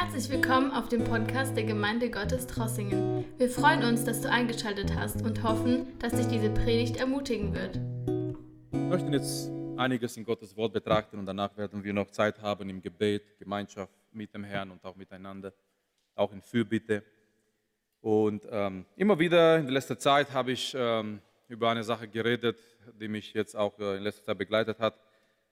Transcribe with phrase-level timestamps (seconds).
[0.00, 3.24] Herzlich willkommen auf dem Podcast der Gemeinde Gottes Trossingen.
[3.36, 7.80] Wir freuen uns, dass du eingeschaltet hast und hoffen, dass dich diese Predigt ermutigen wird.
[8.70, 12.70] Wir möchten jetzt einiges in Gottes Wort betrachten und danach werden wir noch Zeit haben
[12.70, 15.52] im Gebet, Gemeinschaft mit dem Herrn und auch miteinander,
[16.14, 17.02] auch in Fürbitte.
[18.00, 21.18] Und ähm, immer wieder in letzter Zeit habe ich ähm,
[21.48, 22.56] über eine Sache geredet,
[23.00, 24.94] die mich jetzt auch äh, in letzter Zeit begleitet hat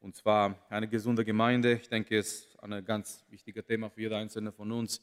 [0.01, 1.75] und zwar eine gesunde Gemeinde.
[1.75, 5.01] Ich denke, es ist ein ganz wichtiges Thema für jeder einzelne von uns.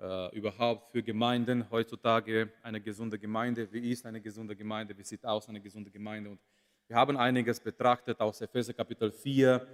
[0.00, 3.70] Äh, überhaupt für Gemeinden heutzutage eine gesunde Gemeinde.
[3.70, 4.96] Wie ist eine gesunde Gemeinde?
[4.96, 6.30] Wie sieht aus eine gesunde Gemeinde?
[6.30, 6.40] Und
[6.88, 9.66] wir haben einiges betrachtet aus Epheser Kapitel 4,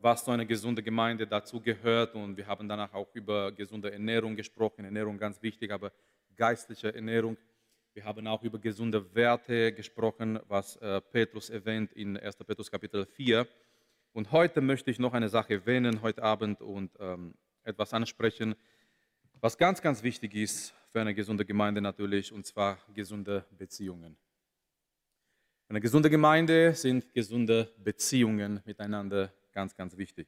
[0.00, 2.14] was zu einer gesunden Gemeinde dazu gehört.
[2.14, 4.84] Und wir haben danach auch über gesunde Ernährung gesprochen.
[4.84, 5.92] Ernährung ganz wichtig, aber
[6.36, 7.38] geistliche Ernährung.
[7.94, 12.36] Wir haben auch über gesunde Werte gesprochen, was äh, Petrus erwähnt in 1.
[12.36, 13.46] Petrus Kapitel 4.
[14.12, 18.56] Und heute möchte ich noch eine Sache erwähnen, heute Abend, und ähm, etwas ansprechen,
[19.40, 24.16] was ganz, ganz wichtig ist für eine gesunde Gemeinde natürlich, und zwar gesunde Beziehungen.
[25.68, 30.26] Eine gesunde Gemeinde sind gesunde Beziehungen miteinander ganz, ganz wichtig.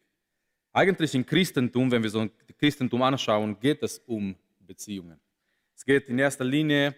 [0.73, 5.21] Eigentlich im Christentum, wenn wir so ein Christentum anschauen, geht es um Beziehungen.
[5.75, 6.95] Es geht in erster Linie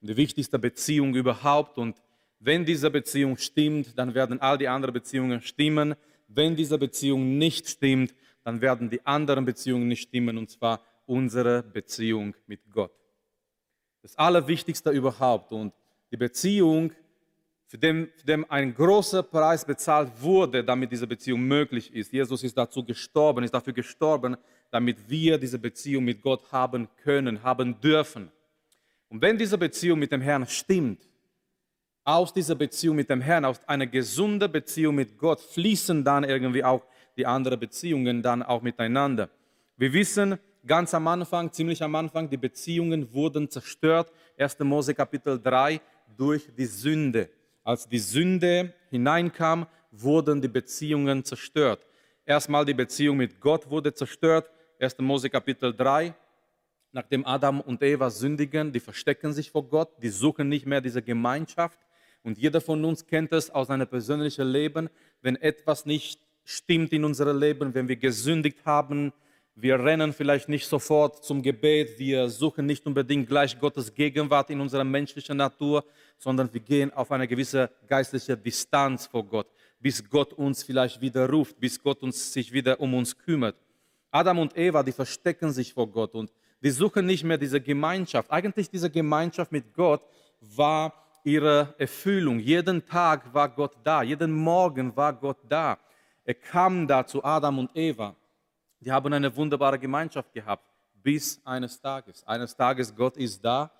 [0.00, 2.00] um die wichtigste Beziehung überhaupt und
[2.38, 5.96] wenn diese Beziehung stimmt, dann werden all die anderen Beziehungen stimmen
[6.28, 11.62] wenn diese Beziehung nicht stimmt, dann werden die anderen Beziehungen nicht stimmen, und zwar unsere
[11.62, 12.92] Beziehung mit Gott.
[14.02, 15.72] Das Allerwichtigste überhaupt und
[16.10, 16.92] die Beziehung,
[17.66, 22.12] für den, für den ein großer Preis bezahlt wurde, damit diese Beziehung möglich ist.
[22.12, 24.36] Jesus ist dazu gestorben, ist dafür gestorben,
[24.70, 28.30] damit wir diese Beziehung mit Gott haben können, haben dürfen.
[29.10, 31.07] Und wenn diese Beziehung mit dem Herrn stimmt,
[32.08, 36.64] aus dieser Beziehung mit dem Herrn, aus einer gesunden Beziehung mit Gott, fließen dann irgendwie
[36.64, 36.82] auch
[37.18, 39.28] die anderen Beziehungen dann auch miteinander.
[39.76, 44.10] Wir wissen ganz am Anfang, ziemlich am Anfang, die Beziehungen wurden zerstört.
[44.38, 44.58] 1.
[44.60, 45.82] Mose Kapitel 3
[46.16, 47.28] durch die Sünde.
[47.62, 51.84] Als die Sünde hineinkam, wurden die Beziehungen zerstört.
[52.24, 54.50] Erstmal die Beziehung mit Gott wurde zerstört.
[54.80, 54.96] 1.
[55.00, 56.14] Mose Kapitel 3.
[56.90, 61.02] Nachdem Adam und Eva sündigen, die verstecken sich vor Gott, die suchen nicht mehr diese
[61.02, 61.78] Gemeinschaft,
[62.22, 64.88] und jeder von uns kennt es aus seinem persönlichen Leben,
[65.22, 69.12] wenn etwas nicht stimmt in unserem Leben, wenn wir gesündigt haben,
[69.60, 74.60] wir rennen vielleicht nicht sofort zum Gebet, wir suchen nicht unbedingt gleich Gottes Gegenwart in
[74.60, 75.84] unserer menschlichen Natur,
[76.16, 79.48] sondern wir gehen auf eine gewisse geistliche Distanz vor Gott,
[79.80, 83.56] bis Gott uns vielleicht wieder ruft, bis Gott uns sich wieder um uns kümmert.
[84.12, 86.30] Adam und Eva, die verstecken sich vor Gott und
[86.62, 88.30] die suchen nicht mehr diese Gemeinschaft.
[88.30, 90.02] Eigentlich diese Gemeinschaft mit Gott
[90.40, 92.38] war ihre Erfüllung.
[92.38, 95.78] Jeden Tag war Gott da, jeden Morgen war Gott da.
[96.24, 98.14] Er kam da zu Adam und Eva.
[98.80, 100.64] Die haben eine wunderbare Gemeinschaft gehabt,
[101.02, 102.24] bis eines Tages.
[102.26, 103.70] Eines Tages, Gott ist da,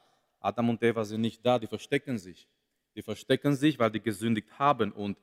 [0.40, 2.48] Adam und Eva sind nicht da, die verstecken sich.
[2.94, 5.18] Die verstecken sich, weil die gesündigt haben und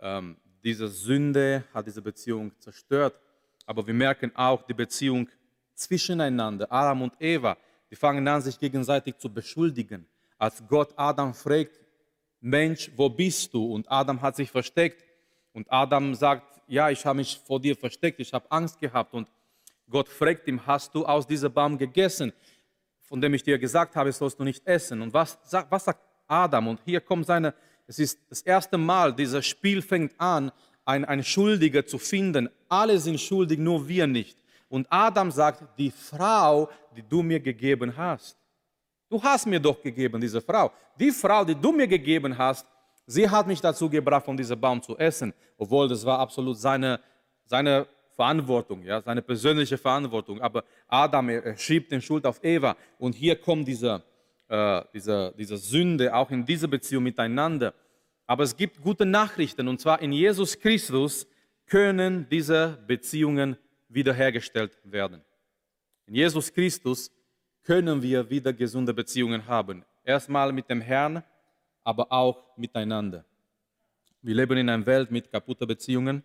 [0.00, 3.20] ähm, diese Sünde hat diese Beziehung zerstört.
[3.66, 5.28] Aber wir merken auch die Beziehung
[5.74, 7.56] zwischeneinander, Adam und Eva,
[7.90, 10.06] die fangen an, sich gegenseitig zu beschuldigen
[10.38, 11.80] als Gott Adam fragt,
[12.40, 13.72] Mensch, wo bist du?
[13.72, 15.04] Und Adam hat sich versteckt.
[15.52, 19.14] Und Adam sagt, ja, ich habe mich vor dir versteckt, ich habe Angst gehabt.
[19.14, 19.28] Und
[19.88, 22.32] Gott fragt ihn, hast du aus diesem Baum gegessen,
[23.02, 25.00] von dem ich dir gesagt habe, sollst du nicht essen?
[25.00, 25.38] Und was,
[25.70, 26.68] was sagt Adam?
[26.68, 27.54] Und hier kommt seine,
[27.86, 30.50] es ist das erste Mal, dieses Spiel fängt an,
[30.84, 32.48] ein, ein Schuldiger zu finden.
[32.68, 34.38] Alle sind schuldig, nur wir nicht.
[34.68, 38.36] Und Adam sagt, die Frau, die du mir gegeben hast.
[39.08, 40.72] Du hast mir doch gegeben, diese Frau.
[40.98, 42.66] Die Frau, die du mir gegeben hast,
[43.06, 47.00] sie hat mich dazu gebracht, von diesem Baum zu essen, obwohl das war absolut seine,
[47.44, 50.40] seine Verantwortung, ja, seine persönliche Verantwortung.
[50.40, 52.76] Aber Adam, er, schiebt den Schuld auf Eva.
[52.98, 54.02] Und hier kommt diese,
[54.48, 57.74] äh, diese, diese Sünde auch in diese Beziehung miteinander.
[58.26, 59.68] Aber es gibt gute Nachrichten.
[59.68, 61.26] Und zwar in Jesus Christus
[61.66, 63.56] können diese Beziehungen
[63.88, 65.22] wiederhergestellt werden.
[66.06, 67.10] In Jesus Christus
[67.64, 69.84] können wir wieder gesunde Beziehungen haben.
[70.04, 71.22] Erstmal mit dem Herrn,
[71.82, 73.24] aber auch miteinander.
[74.22, 76.22] Wir leben in einer Welt mit kaputten Beziehungen.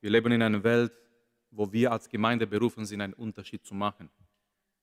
[0.00, 0.92] Wir leben in einer Welt,
[1.50, 4.08] wo wir als Gemeinde berufen sind, einen Unterschied zu machen.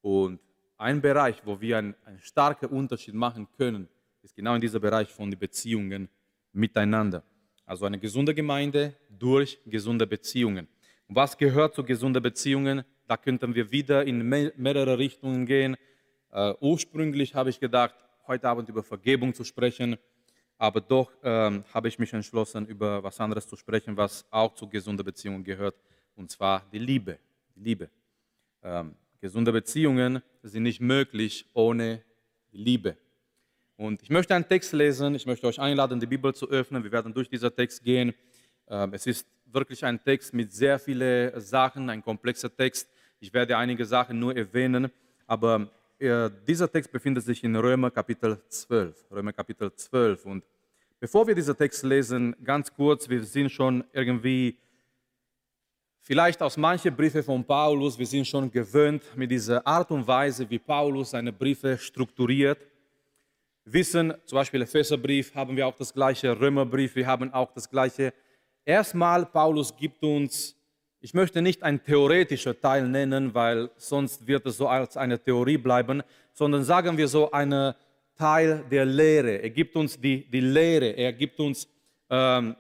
[0.02, 0.40] Und
[0.78, 3.88] ein Bereich, wo wir einen, einen starken Unterschied machen können,
[4.22, 6.10] ist genau in dieser Bereich von den Beziehungen
[6.52, 7.24] miteinander.
[7.66, 10.68] Also eine gesunde Gemeinde durch gesunde Beziehungen.
[11.08, 12.84] Und was gehört zu gesunden Beziehungen?
[13.08, 15.76] Da könnten wir wieder in mehrere Richtungen gehen.
[16.32, 17.96] Uh, ursprünglich habe ich gedacht,
[18.28, 19.98] heute Abend über Vergebung zu sprechen,
[20.58, 24.68] aber doch ähm, habe ich mich entschlossen, über was anderes zu sprechen, was auch zu
[24.68, 25.76] gesunden Beziehungen gehört,
[26.16, 27.20] und zwar die Liebe.
[27.56, 27.90] Die Liebe.
[28.64, 32.02] Ähm, gesunde Beziehungen sind nicht möglich ohne
[32.52, 32.98] Liebe.
[33.76, 36.84] Und ich möchte einen Text lesen, ich möchte euch einladen, die Bibel zu öffnen.
[36.84, 38.14] Wir werden durch diesen Text gehen.
[38.68, 42.90] Ähm, es ist wirklich ein Text mit sehr vielen Sachen, ein komplexer Text.
[43.24, 44.92] Ich werde einige Sachen nur erwähnen,
[45.28, 49.06] aber äh, dieser Text befindet sich in Römer Kapitel 12.
[49.12, 50.26] Römer Kapitel 12.
[50.26, 50.44] Und
[51.00, 54.58] bevor wir diesen Text lesen, ganz kurz, wir sind schon irgendwie,
[56.02, 60.50] vielleicht aus manchen Briefen von Paulus, wir sind schon gewöhnt mit dieser Art und Weise,
[60.50, 62.68] wie Paulus seine Briefe strukturiert.
[63.64, 68.14] Wissen, zum Beispiel Epheserbrief, haben wir auch das gleiche, Römerbrief, wir haben auch das gleiche.
[68.66, 70.58] Erstmal, Paulus gibt uns
[71.04, 75.58] ich möchte nicht einen theoretischen Teil nennen, weil sonst wird es so als eine Theorie
[75.58, 76.02] bleiben,
[76.32, 77.74] sondern sagen wir so einen
[78.16, 79.42] Teil der Lehre.
[79.42, 81.68] Er gibt uns die, die Lehre, er gibt uns
[82.10, 82.56] ähm,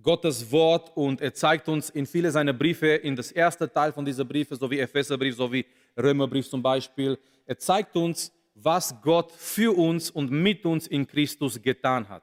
[0.00, 4.02] Gottes Wort und er zeigt uns in viele seiner Briefe, in das erste Teil von
[4.02, 9.30] dieser Briefe, so wie Epheserbrief, so wie Römerbrief zum Beispiel, er zeigt uns, was Gott
[9.30, 12.22] für uns und mit uns in Christus getan hat.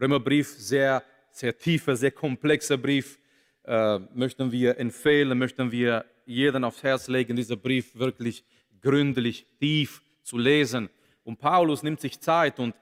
[0.00, 3.16] Römerbrief, sehr, sehr tiefer, sehr komplexer Brief,
[3.66, 8.44] äh, möchten wir empfehlen, möchten wir jeden aufs Herz legen, diesen Brief wirklich
[8.80, 10.88] gründlich, tief zu lesen.
[11.24, 12.74] Und Paulus nimmt sich Zeit und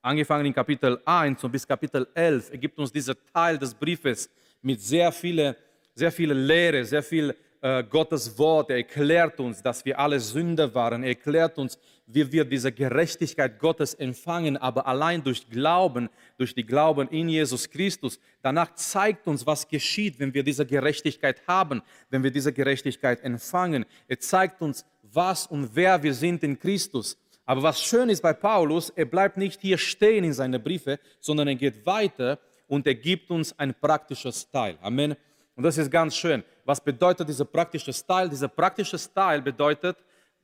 [0.00, 4.28] angefangen in Kapitel 1 und bis Kapitel 11, er gibt uns diesen Teil des Briefes
[4.60, 5.54] mit sehr vielen
[5.94, 8.70] sehr viele Lehre, sehr viel äh, Gottes Wort.
[8.70, 11.02] Er erklärt uns, dass wir alle Sünder waren.
[11.02, 11.78] Er erklärt uns,
[12.14, 17.68] wie wir diese Gerechtigkeit Gottes empfangen, aber allein durch Glauben, durch die Glauben in Jesus
[17.70, 18.18] Christus.
[18.42, 23.84] Danach zeigt uns, was geschieht, wenn wir diese Gerechtigkeit haben, wenn wir diese Gerechtigkeit empfangen.
[24.08, 27.18] Er zeigt uns, was und wer wir sind in Christus.
[27.44, 31.48] Aber was schön ist bei Paulus, er bleibt nicht hier stehen in seinen Briefe, sondern
[31.48, 32.38] er geht weiter
[32.68, 34.78] und er gibt uns ein praktisches Teil.
[34.80, 35.16] Amen.
[35.54, 36.42] Und das ist ganz schön.
[36.64, 38.28] Was bedeutet dieser praktische Style?
[38.28, 39.96] Dieser praktische Style bedeutet,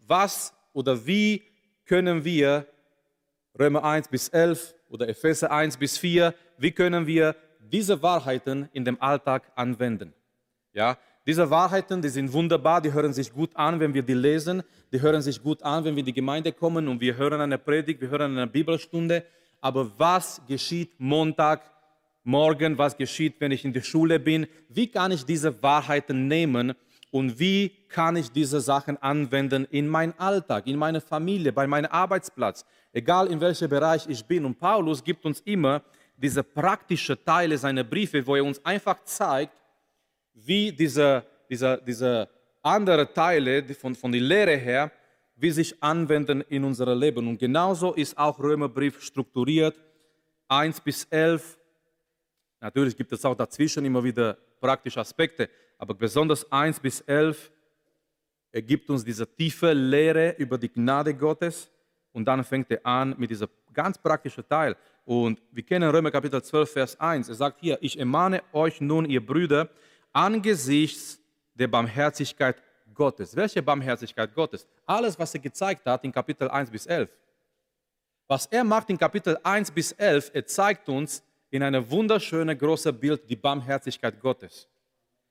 [0.06, 1.42] was oder wie
[1.88, 2.66] können wir
[3.58, 8.84] Römer 1 bis 11 oder Epheser 1 bis 4, wie können wir diese Wahrheiten in
[8.84, 10.12] dem Alltag anwenden?
[10.72, 10.96] Ja,
[11.26, 14.62] diese Wahrheiten, die sind wunderbar, die hören sich gut an, wenn wir die lesen,
[14.92, 17.58] die hören sich gut an, wenn wir in die Gemeinde kommen und wir hören eine
[17.58, 19.24] Predigt, wir hören eine Bibelstunde.
[19.60, 21.70] Aber was geschieht Montag,
[22.22, 26.74] morgen, was geschieht, wenn ich in der Schule bin, wie kann ich diese Wahrheiten nehmen
[27.10, 31.90] und wie kann ich diese Sachen anwenden in meinen Alltag, in meine Familie, bei meinem
[31.90, 34.44] Arbeitsplatz, egal in welchem Bereich ich bin.
[34.44, 35.82] Und Paulus gibt uns immer
[36.16, 39.54] diese praktischen Teile seiner Briefe, wo er uns einfach zeigt,
[40.34, 42.28] wie diese, diese, diese
[42.62, 44.92] anderen Teile von, von der Lehre her,
[45.36, 47.26] wie sich anwenden in unser Leben.
[47.26, 49.76] Und genauso ist auch Römerbrief strukturiert,
[50.48, 51.58] 1 bis 11,
[52.60, 57.50] Natürlich gibt es auch dazwischen immer wieder praktische Aspekte, aber besonders 1 bis 11
[58.50, 61.70] ergibt uns diese tiefe Lehre über die Gnade Gottes
[62.12, 64.76] und dann fängt er an mit diesem ganz praktischen Teil.
[65.04, 67.28] Und wir kennen Römer Kapitel 12, Vers 1.
[67.28, 69.68] Er sagt hier, ich ermahne euch nun, ihr Brüder,
[70.12, 71.20] angesichts
[71.54, 73.34] der Barmherzigkeit Gottes.
[73.34, 74.66] Welche Barmherzigkeit Gottes?
[74.84, 77.08] Alles, was er gezeigt hat in Kapitel 1 bis 11.
[78.26, 82.94] Was er macht in Kapitel 1 bis 11, er zeigt uns, in einem wunderschönen großen
[82.98, 84.68] Bild die Barmherzigkeit Gottes.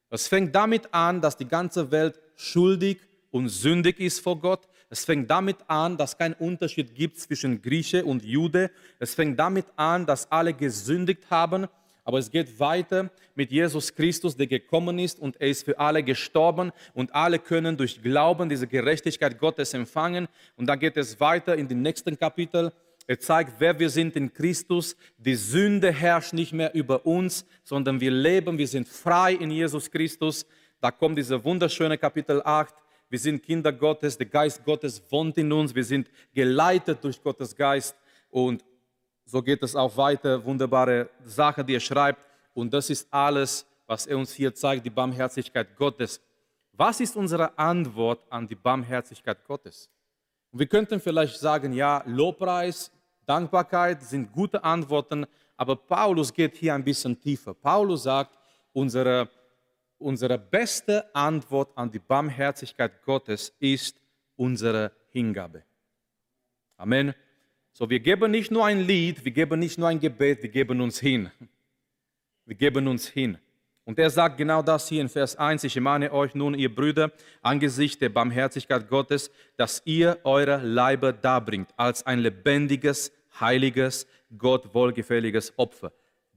[0.09, 2.99] Es fängt damit an, dass die ganze Welt schuldig
[3.31, 4.67] und sündig ist vor Gott.
[4.89, 8.71] Es fängt damit an, dass kein Unterschied gibt zwischen Grieche und Jude.
[8.99, 11.67] Es fängt damit an, dass alle gesündigt haben.
[12.05, 16.03] Aber es geht weiter mit Jesus Christus, der gekommen ist und er ist für alle
[16.03, 20.29] gestorben und alle können durch Glauben diese Gerechtigkeit Gottes empfangen.
[20.55, 22.71] Und dann geht es weiter in den nächsten Kapitel
[23.07, 24.95] er zeigt, wer wir sind in Christus.
[25.17, 29.89] Die Sünde herrscht nicht mehr über uns, sondern wir leben, wir sind frei in Jesus
[29.89, 30.45] Christus.
[30.81, 32.75] Da kommt dieser wunderschöne Kapitel 8.
[33.09, 37.55] Wir sind Kinder Gottes, der Geist Gottes wohnt in uns, wir sind geleitet durch Gottes
[37.55, 37.95] Geist
[38.29, 38.65] und
[39.27, 40.43] so geht es auch weiter.
[40.43, 42.19] Wunderbare Sache, die er schreibt.
[42.53, 46.21] Und das ist alles, was er uns hier zeigt, die Barmherzigkeit Gottes.
[46.71, 49.89] Was ist unsere Antwort an die Barmherzigkeit Gottes?
[50.51, 52.91] Und wir könnten vielleicht sagen, ja, Lobpreis,
[53.27, 57.53] Dankbarkeit sind gute Antworten, aber Paulus geht hier ein bisschen tiefer.
[57.53, 58.37] Paulus sagt,
[58.73, 59.29] unsere,
[59.97, 63.99] unsere beste Antwort an die Barmherzigkeit Gottes ist
[64.35, 65.63] unsere Hingabe.
[66.77, 67.13] Amen.
[67.73, 70.79] So, wir geben nicht nur ein Lied, wir geben nicht nur ein Gebet, wir geben
[70.81, 71.29] uns hin.
[72.45, 73.37] Wir geben uns hin.
[73.83, 75.63] Und er sagt genau das hier in Vers 1.
[75.63, 81.69] Ich ermahne euch nun, ihr Brüder, angesichts der Barmherzigkeit Gottes, dass ihr eure Leiber darbringt
[81.77, 85.91] als ein lebendiges, heiliges, Gott wohlgefälliges Opfer.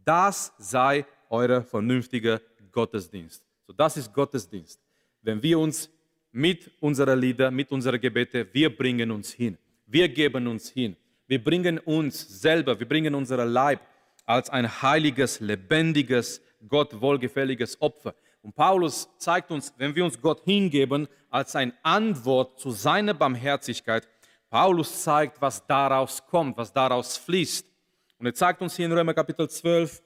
[0.05, 2.41] Das sei euer vernünftiger
[2.73, 3.43] Gottesdienst.
[3.67, 4.81] So, das ist Gottesdienst.
[5.23, 5.91] Wenn wir uns
[6.33, 9.59] mit unserer Lieder, mit unserer Gebete, wir bringen uns hin.
[9.87, 10.97] Wir geben uns hin.
[11.27, 13.81] Wir bringen uns selber, wir bringen unser Leib
[14.25, 18.15] als ein heiliges, lebendiges, Gott wohlgefälliges Opfer.
[18.43, 24.09] Und Paulus zeigt uns, wenn wir uns Gott hingeben, als eine Antwort zu seiner Barmherzigkeit,
[24.51, 27.65] Paulus zeigt, was daraus kommt, was daraus fließt.
[28.19, 30.03] Und er zeigt uns hier in Römer Kapitel 12,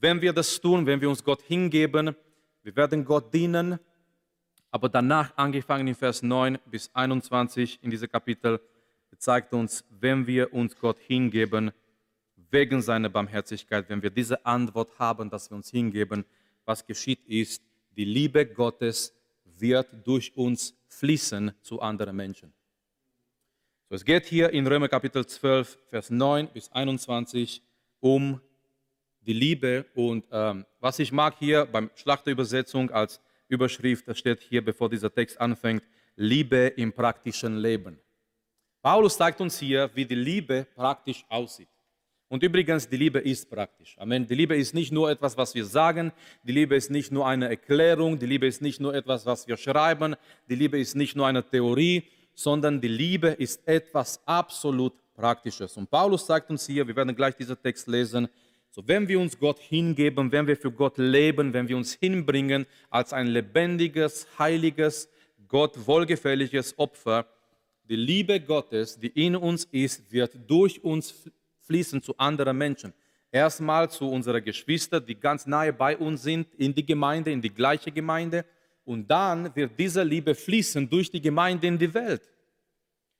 [0.00, 2.16] wenn wir das tun, wenn wir uns Gott hingeben,
[2.62, 3.78] wir werden Gott dienen,
[4.70, 8.60] aber danach, angefangen in Vers 9 bis 21 in diesem Kapitel,
[9.18, 11.70] zeigt uns, wenn wir uns Gott hingeben,
[12.50, 16.24] wegen seiner Barmherzigkeit, wenn wir diese Antwort haben, dass wir uns hingeben,
[16.64, 17.62] was geschieht ist,
[17.96, 22.52] die Liebe Gottes wird durch uns fließen zu anderen Menschen.
[23.94, 27.62] Es geht hier in Römer Kapitel 12, Vers 9 bis 21
[28.00, 28.40] um
[29.20, 29.86] die Liebe.
[29.94, 35.14] Und ähm, was ich mag hier beim Schlachterübersetzung als Überschrift, das steht hier, bevor dieser
[35.14, 35.84] Text anfängt,
[36.16, 38.00] Liebe im praktischen Leben.
[38.82, 41.68] Paulus zeigt uns hier, wie die Liebe praktisch aussieht.
[42.26, 43.96] Und übrigens, die Liebe ist praktisch.
[43.96, 44.26] Amen.
[44.26, 46.10] Die Liebe ist nicht nur etwas, was wir sagen.
[46.42, 48.18] Die Liebe ist nicht nur eine Erklärung.
[48.18, 50.16] Die Liebe ist nicht nur etwas, was wir schreiben.
[50.48, 52.02] Die Liebe ist nicht nur eine Theorie,
[52.34, 55.76] sondern die Liebe ist etwas absolut Praktisches.
[55.76, 58.28] Und Paulus sagt uns hier, wir werden gleich diesen Text lesen,
[58.70, 62.66] so wenn wir uns Gott hingeben, wenn wir für Gott leben, wenn wir uns hinbringen
[62.90, 65.08] als ein lebendiges, heiliges,
[65.46, 67.26] Gott wohlgefälliges Opfer,
[67.88, 72.92] die Liebe Gottes, die in uns ist, wird durch uns fließen zu anderen Menschen.
[73.30, 77.54] Erstmal zu unseren Geschwistern, die ganz nahe bei uns sind, in die Gemeinde, in die
[77.54, 78.44] gleiche Gemeinde.
[78.84, 82.22] Und dann wird diese Liebe fließen durch die Gemeinde in die Welt.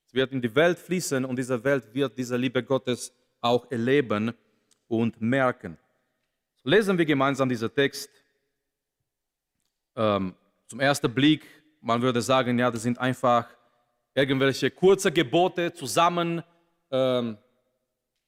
[0.06, 4.32] Es wird in die Welt fließen und diese Welt wird diese Liebe Gottes auch erleben
[4.88, 5.78] und merken.
[6.62, 8.10] So lesen wir gemeinsam diesen Text.
[9.96, 10.34] Ähm,
[10.66, 11.46] zum ersten Blick,
[11.80, 13.48] man würde sagen, ja, das sind einfach
[14.14, 16.42] irgendwelche kurze Gebote zusammen
[16.90, 17.38] ähm,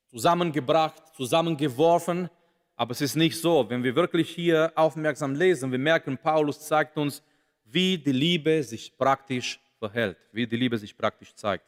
[0.09, 2.29] zusammengebracht, zusammengeworfen.
[2.77, 3.69] Aber es ist nicht so.
[3.69, 7.23] Wenn wir wirklich hier aufmerksam lesen, wir merken, Paulus zeigt uns,
[7.65, 11.65] wie die Liebe sich praktisch verhält, wie die Liebe sich praktisch zeigt.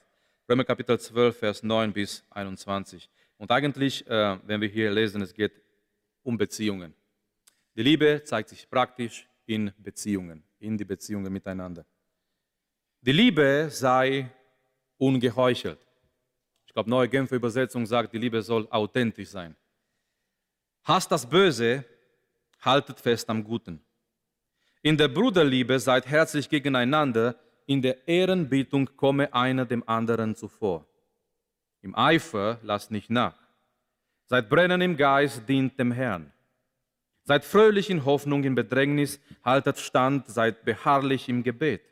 [0.48, 3.08] Römer Kapitel 12, Vers 9 bis 21.
[3.36, 5.52] Und eigentlich, äh, wenn wir hier lesen, es geht
[6.22, 6.94] um Beziehungen.
[7.74, 11.84] Die Liebe zeigt sich praktisch in Beziehungen, in die Beziehungen miteinander.
[13.00, 14.30] Die Liebe sei
[14.98, 15.78] ungeheuchelt
[16.78, 19.56] glaube, neue Genfer Übersetzung sagt, die Liebe soll authentisch sein.
[20.88, 21.84] Hasst das Böse,
[22.62, 23.84] haltet fest am Guten.
[24.80, 30.86] In der Bruderliebe seid herzlich gegeneinander, in der Ehrenbietung komme einer dem anderen zuvor.
[31.82, 33.36] Im Eifer lasst nicht nach.
[34.28, 36.32] Seid brennend im Geist, dient dem Herrn.
[37.24, 41.82] Seid fröhlich in Hoffnung, in Bedrängnis, haltet stand, seid beharrlich im Gebet.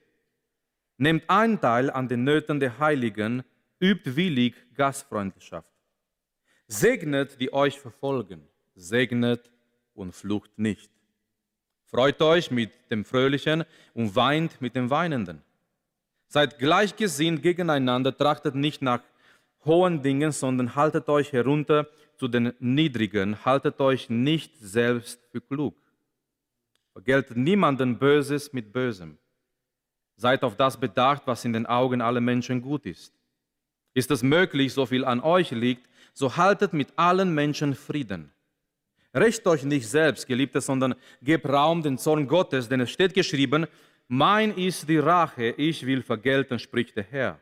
[0.96, 3.44] Nehmt Anteil an den Nöten der Heiligen,
[3.78, 5.68] übt willig Gastfreundschaft.
[6.66, 9.50] Segnet, die euch verfolgen, segnet
[9.94, 10.90] und flucht nicht.
[11.86, 13.64] Freut euch mit dem Fröhlichen
[13.94, 15.42] und weint mit dem Weinenden.
[16.28, 19.00] Seid gleichgesinnt gegeneinander, trachtet nicht nach
[19.64, 25.76] hohen Dingen, sondern haltet euch herunter zu den Niedrigen, haltet euch nicht selbst für klug.
[26.92, 29.18] Vergeltet niemanden Böses mit Bösem.
[30.16, 33.12] Seid auf das bedacht, was in den Augen aller Menschen gut ist.
[33.92, 38.32] Ist es möglich, so viel an euch liegt, so haltet mit allen Menschen Frieden.
[39.16, 43.66] Recht euch nicht selbst, Geliebte, sondern gebt Raum den Zorn Gottes, denn es steht geschrieben,
[44.08, 47.40] mein ist die Rache, ich will vergelten, spricht der Herr.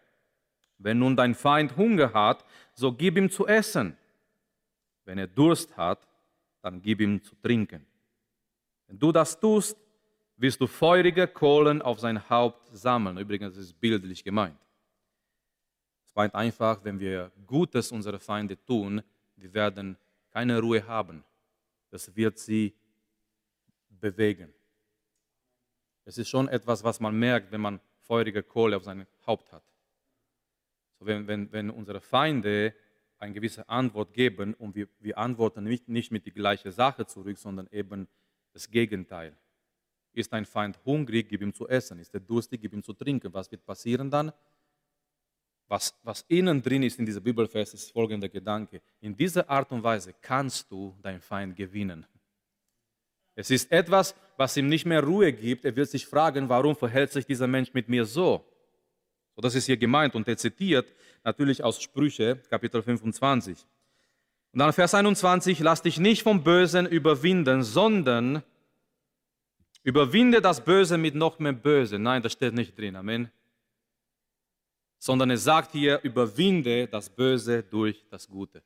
[0.78, 3.96] Wenn nun dein Feind Hunger hat, so gib ihm zu essen.
[5.04, 6.06] Wenn er Durst hat,
[6.62, 7.84] dann gib ihm zu trinken.
[8.86, 9.76] Wenn du das tust,
[10.36, 13.18] wirst du feurige Kohlen auf sein Haupt sammeln.
[13.18, 14.56] Übrigens ist es bildlich gemeint
[16.14, 19.02] meint einfach, wenn wir Gutes unsere Feinde tun,
[19.36, 19.96] wir werden
[20.30, 21.24] keine Ruhe haben.
[21.94, 22.74] Das wird sie
[23.88, 24.52] bewegen.
[26.04, 29.62] Es ist schon etwas, was man merkt, wenn man feurige Kohle auf seinem Haupt hat.
[30.98, 32.74] So wenn, wenn, wenn unsere Feinde
[33.18, 37.38] eine gewisse Antwort geben und wir, wir antworten nicht, nicht mit der gleichen Sache zurück,
[37.38, 38.08] sondern eben
[38.52, 39.36] das Gegenteil.
[40.14, 42.00] Ist ein Feind hungrig, gib ihm zu essen.
[42.00, 43.32] Ist er durstig, gib ihm zu trinken.
[43.32, 44.32] Was wird passieren dann?
[45.68, 48.80] Was, was innen drin ist in dieser Bibelvers, ist folgender Gedanke.
[49.00, 52.06] In dieser Art und Weise kannst du deinen Feind gewinnen.
[53.34, 55.64] Es ist etwas, was ihm nicht mehr Ruhe gibt.
[55.64, 58.44] Er wird sich fragen, warum verhält sich dieser Mensch mit mir so?
[59.34, 60.92] So, das ist hier gemeint und er zitiert
[61.24, 63.58] natürlich aus Sprüche, Kapitel 25.
[64.52, 68.44] Und dann Vers 21, lass dich nicht vom Bösen überwinden, sondern
[69.82, 71.98] Überwinde das Böse mit noch mehr Böse.
[71.98, 72.96] Nein, das steht nicht drin.
[72.96, 73.30] Amen.
[75.06, 78.62] Sondern es sagt hier, überwinde das Böse durch das Gute.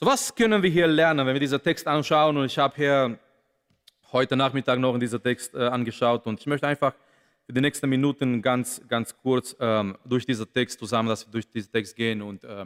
[0.00, 2.38] So was können wir hier lernen, wenn wir diesen Text anschauen?
[2.38, 3.18] Und ich habe hier
[4.10, 6.94] heute Nachmittag noch diesen Text äh, angeschaut und ich möchte einfach
[7.44, 11.46] für die nächsten Minuten ganz, ganz kurz ähm, durch diesen Text zusammen, dass wir durch
[11.46, 12.64] diesen Text gehen und äh,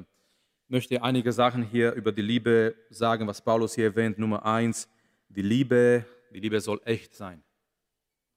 [0.68, 4.20] möchte einige Sachen hier über die Liebe sagen, was Paulus hier erwähnt.
[4.20, 4.88] Nummer eins,
[5.28, 7.42] die Liebe die Liebe soll echt sein.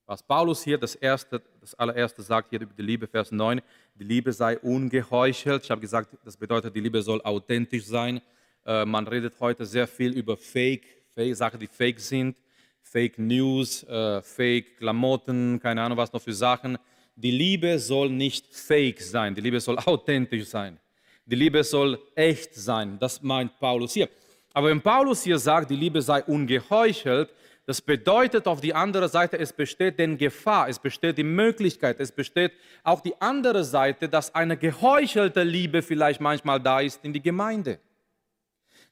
[0.09, 3.61] Was Paulus hier das, erste, das allererste sagt, hier über die Liebe, Vers 9,
[3.93, 5.65] die Liebe sei ungeheuchelt.
[5.65, 8.19] Ich habe gesagt, das bedeutet, die Liebe soll authentisch sein.
[8.65, 12.35] Äh, man redet heute sehr viel über Fake, Fake Sachen, die fake sind,
[12.81, 16.79] Fake News, äh, Fake Klamotten, keine Ahnung was noch für Sachen.
[17.15, 20.79] Die Liebe soll nicht fake sein, die Liebe soll authentisch sein.
[21.27, 24.09] Die Liebe soll echt sein, das meint Paulus hier.
[24.55, 27.29] Aber wenn Paulus hier sagt, die Liebe sei ungeheuchelt,
[27.69, 32.11] das bedeutet auf die andere Seite, es besteht denn Gefahr, es besteht die Möglichkeit, es
[32.11, 32.51] besteht
[32.83, 37.77] auch die andere Seite, dass eine geheuchelte Liebe vielleicht manchmal da ist in die Gemeinde.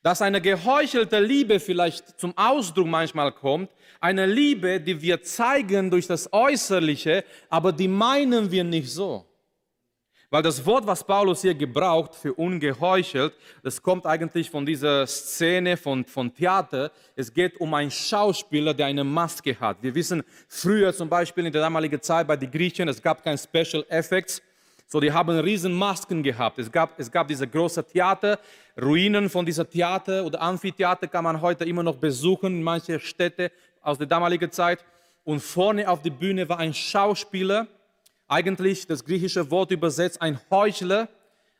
[0.04, 6.06] Dass eine geheuchelte Liebe vielleicht zum Ausdruck manchmal kommt, eine Liebe, die wir zeigen durch
[6.06, 9.26] das Äußerliche, aber die meinen wir nicht so.
[10.30, 15.78] Weil das Wort, was Paulus hier gebraucht für ungeheuchelt, das kommt eigentlich von dieser Szene
[15.78, 16.92] von, von Theater.
[17.16, 19.78] Es geht um einen Schauspieler, der eine Maske hat.
[19.82, 23.38] Wir wissen früher zum Beispiel in der damaligen Zeit bei den Griechen, es gab keine
[23.38, 24.42] Special Effects.
[24.90, 26.60] So, die haben riesen Masken gehabt.
[26.60, 28.38] Es gab, es gab diese große Theater,
[28.82, 33.50] Ruinen von dieser Theater oder Amphitheater kann man heute immer noch besuchen in manchen Städten
[33.82, 34.84] aus der damaligen Zeit.
[35.24, 37.68] Und vorne auf der Bühne war ein Schauspieler,
[38.28, 41.08] eigentlich das griechische Wort übersetzt ein Heuchler,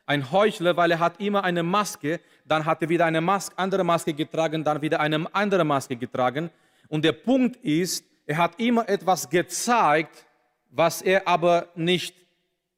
[0.06, 3.84] ein Heuchler, weil er hat immer eine Maske, dann hat er wieder eine Maske, andere
[3.84, 6.50] Maske getragen, dann wieder eine andere Maske getragen.
[6.88, 10.26] Und der Punkt ist, er hat immer etwas gezeigt,
[10.70, 12.14] was er aber nicht,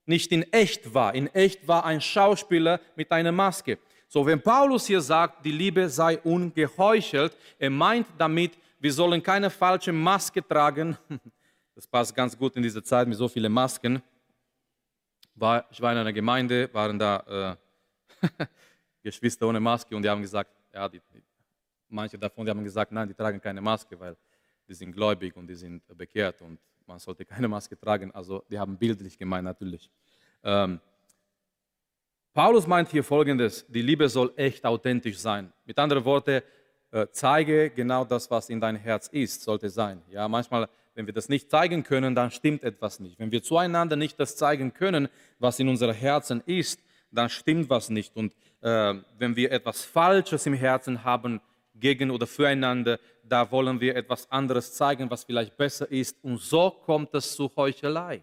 [0.06, 1.14] nicht in echt war.
[1.14, 3.78] In echt war ein Schauspieler mit einer Maske.
[4.08, 9.50] So, wenn Paulus hier sagt, die Liebe sei ungeheuchelt, er meint damit, wir sollen keine
[9.50, 10.96] falsche Maske tragen,
[11.80, 14.02] Das passt ganz gut in diese Zeit mit so vielen Masken.
[15.34, 17.56] War, ich war in einer Gemeinde, waren da
[18.20, 18.46] äh,
[19.02, 21.22] Geschwister ohne Maske und die haben gesagt, ja, die, die,
[21.88, 24.14] manche davon die haben gesagt, nein, die tragen keine Maske, weil
[24.68, 28.10] die sind gläubig und die sind bekehrt und man sollte keine Maske tragen.
[28.10, 29.90] Also die haben bildlich gemeint natürlich.
[30.44, 30.80] Ähm,
[32.34, 35.50] Paulus meint hier folgendes, die Liebe soll echt authentisch sein.
[35.64, 36.42] Mit anderen Worten,
[36.90, 40.02] äh, zeige genau das, was in dein Herz ist, sollte sein.
[40.10, 40.68] Ja, manchmal
[41.00, 43.18] wenn wir das nicht zeigen können, dann stimmt etwas nicht.
[43.18, 45.08] Wenn wir zueinander nicht das zeigen können,
[45.38, 46.78] was in unseren Herzen ist,
[47.10, 48.14] dann stimmt was nicht.
[48.14, 51.40] Und äh, wenn wir etwas Falsches im Herzen haben,
[51.74, 56.22] gegen oder füreinander, da wollen wir etwas anderes zeigen, was vielleicht besser ist.
[56.22, 58.22] Und so kommt es zu Heuchelei.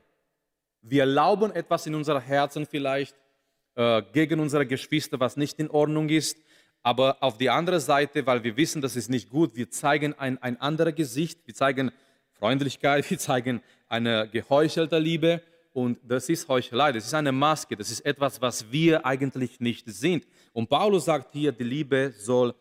[0.83, 3.15] Wir erlauben etwas in unseren Herzen vielleicht
[3.73, 6.37] äh, gegen unsere Geschwister, was nicht in Ordnung ist.
[6.83, 10.39] Aber auf die andere Seite, weil wir wissen, das ist nicht gut, wir zeigen ein,
[10.43, 11.91] ein anderes Gesicht, wir zeigen
[12.39, 15.41] Freundlichkeit, wir zeigen eine geheuchelte Liebe
[15.73, 19.87] und das ist Heuchelei, das ist eine Maske, das ist etwas, was wir eigentlich nicht
[19.87, 20.27] sind.
[20.53, 22.53] Und Paulus sagt hier, die Liebe soll,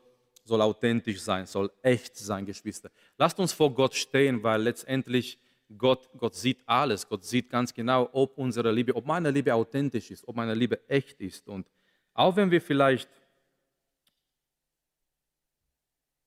[0.44, 2.90] soll authentisch sein, soll echt sein, Geschwister.
[3.18, 5.38] Lasst uns vor Gott stehen, weil letztendlich
[5.76, 10.10] Gott, Gott sieht alles, Gott sieht ganz genau, ob unsere Liebe, ob meine Liebe authentisch
[10.10, 11.48] ist, ob meine Liebe echt ist.
[11.48, 11.66] Und
[12.14, 13.10] auch wenn wir vielleicht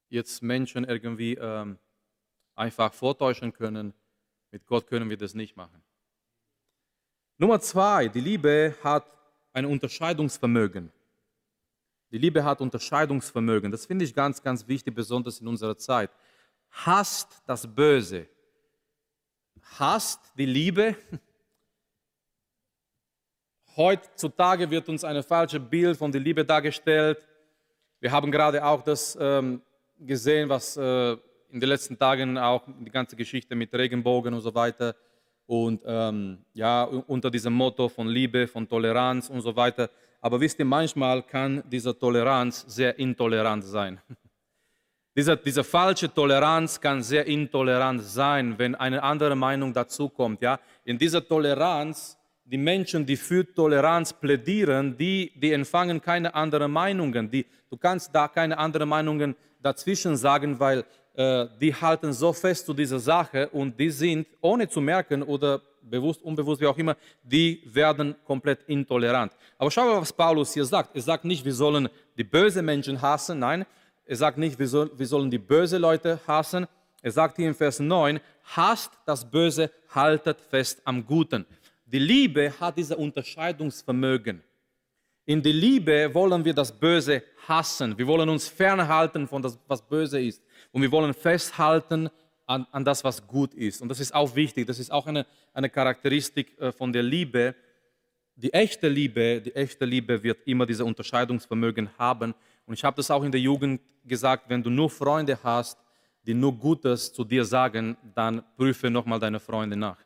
[0.09, 1.33] jetzt Menschen irgendwie...
[1.33, 1.79] Ähm,
[2.59, 3.93] einfach vortäuschen können.
[4.51, 5.81] Mit Gott können wir das nicht machen.
[7.37, 9.05] Nummer zwei, die Liebe hat
[9.53, 10.91] ein Unterscheidungsvermögen.
[12.11, 13.71] Die Liebe hat Unterscheidungsvermögen.
[13.71, 16.11] Das finde ich ganz, ganz wichtig, besonders in unserer Zeit.
[16.71, 18.27] Hasst das Böse.
[19.77, 20.95] Hasst die Liebe.
[23.75, 27.25] Heutzutage wird uns ein falsches Bild von der Liebe dargestellt.
[27.99, 29.61] Wir haben gerade auch das ähm,
[29.99, 31.15] gesehen, was äh,
[31.51, 34.95] in den letzten Tagen auch die ganze Geschichte mit Regenbogen und so weiter.
[35.45, 39.89] Und ähm, ja, unter diesem Motto von Liebe, von Toleranz und so weiter.
[40.21, 43.99] Aber wisst ihr, manchmal kann diese Toleranz sehr intolerant sein.
[45.15, 50.41] Diese, diese falsche Toleranz kann sehr intolerant sein, wenn eine andere Meinung dazukommt.
[50.41, 50.59] Ja?
[50.85, 57.29] In dieser Toleranz, die Menschen, die für Toleranz plädieren, die, die empfangen keine anderen Meinungen.
[57.29, 60.85] Die, du kannst da keine anderen Meinungen dazwischen sagen, weil
[61.19, 66.21] die halten so fest zu dieser Sache und die sind, ohne zu merken oder bewusst,
[66.21, 69.33] unbewusst, wie auch immer, die werden komplett intolerant.
[69.57, 70.95] Aber schau mal, was Paulus hier sagt.
[70.95, 73.65] Er sagt nicht, wir sollen die bösen Menschen hassen, nein,
[74.05, 76.65] er sagt nicht, wir, soll, wir sollen die bösen Leute hassen,
[77.01, 78.19] Er sagt hier im Vers 9,
[78.55, 81.45] hasst das Böse, haltet fest am Guten.
[81.85, 84.41] Die Liebe hat dieses Unterscheidungsvermögen.
[85.25, 87.97] In der Liebe wollen wir das Böse hassen.
[87.97, 90.41] Wir wollen uns fernhalten von das, was böse ist.
[90.71, 92.09] Und wir wollen festhalten
[92.45, 93.81] an, an das, was gut ist.
[93.81, 94.65] Und das ist auch wichtig.
[94.67, 97.55] Das ist auch eine, eine Charakteristik äh, von der Liebe.
[98.35, 102.33] Die echte Liebe, die echte Liebe wird immer dieses Unterscheidungsvermögen haben.
[102.65, 105.77] Und ich habe das auch in der Jugend gesagt, wenn du nur Freunde hast,
[106.25, 109.97] die nur Gutes zu dir sagen, dann prüfe nochmal deine Freunde nach.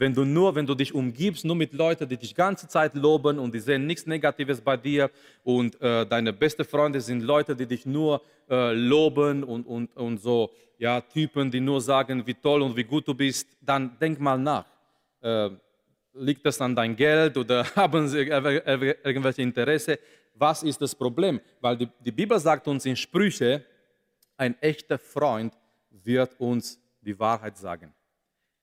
[0.00, 3.38] Wenn du nur, wenn du dich umgibst, nur mit Leuten, die dich ganze Zeit loben
[3.38, 5.10] und die sehen nichts Negatives bei dir
[5.44, 10.16] und äh, deine besten Freunde sind Leute, die dich nur äh, loben und, und, und
[10.16, 14.18] so, ja, Typen, die nur sagen, wie toll und wie gut du bist, dann denk
[14.18, 14.64] mal nach.
[15.20, 15.50] Äh,
[16.14, 19.98] liegt das an dein Geld oder haben sie irgendwelche Interesse?
[20.34, 21.42] Was ist das Problem?
[21.60, 23.66] Weil die, die Bibel sagt uns in Sprüche,
[24.38, 25.52] ein echter Freund
[25.90, 27.92] wird uns die Wahrheit sagen.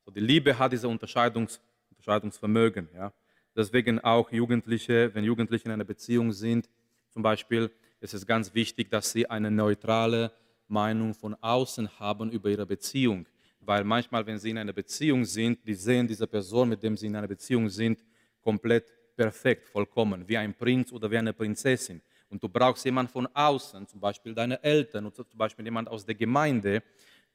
[0.08, 2.88] So, die Liebe hat dieses Unterscheidungs, Unterscheidungsvermögen.
[2.96, 3.12] Ja.
[3.54, 6.70] Deswegen auch Jugendliche, wenn Jugendliche in einer Beziehung sind,
[7.10, 10.32] zum Beispiel, ist es ganz wichtig, dass sie eine neutrale
[10.70, 13.28] Meinung von außen haben über ihre Beziehung.
[13.60, 17.08] Weil manchmal, wenn sie in einer Beziehung sind, die sehen diese Person, mit der sie
[17.08, 18.02] in einer Beziehung sind,
[18.40, 22.02] komplett perfekt, vollkommen, wie ein Prinz oder wie eine Prinzessin.
[22.30, 26.06] Und du brauchst jemanden von außen, zum Beispiel deine Eltern oder zum Beispiel jemand aus
[26.06, 26.82] der Gemeinde,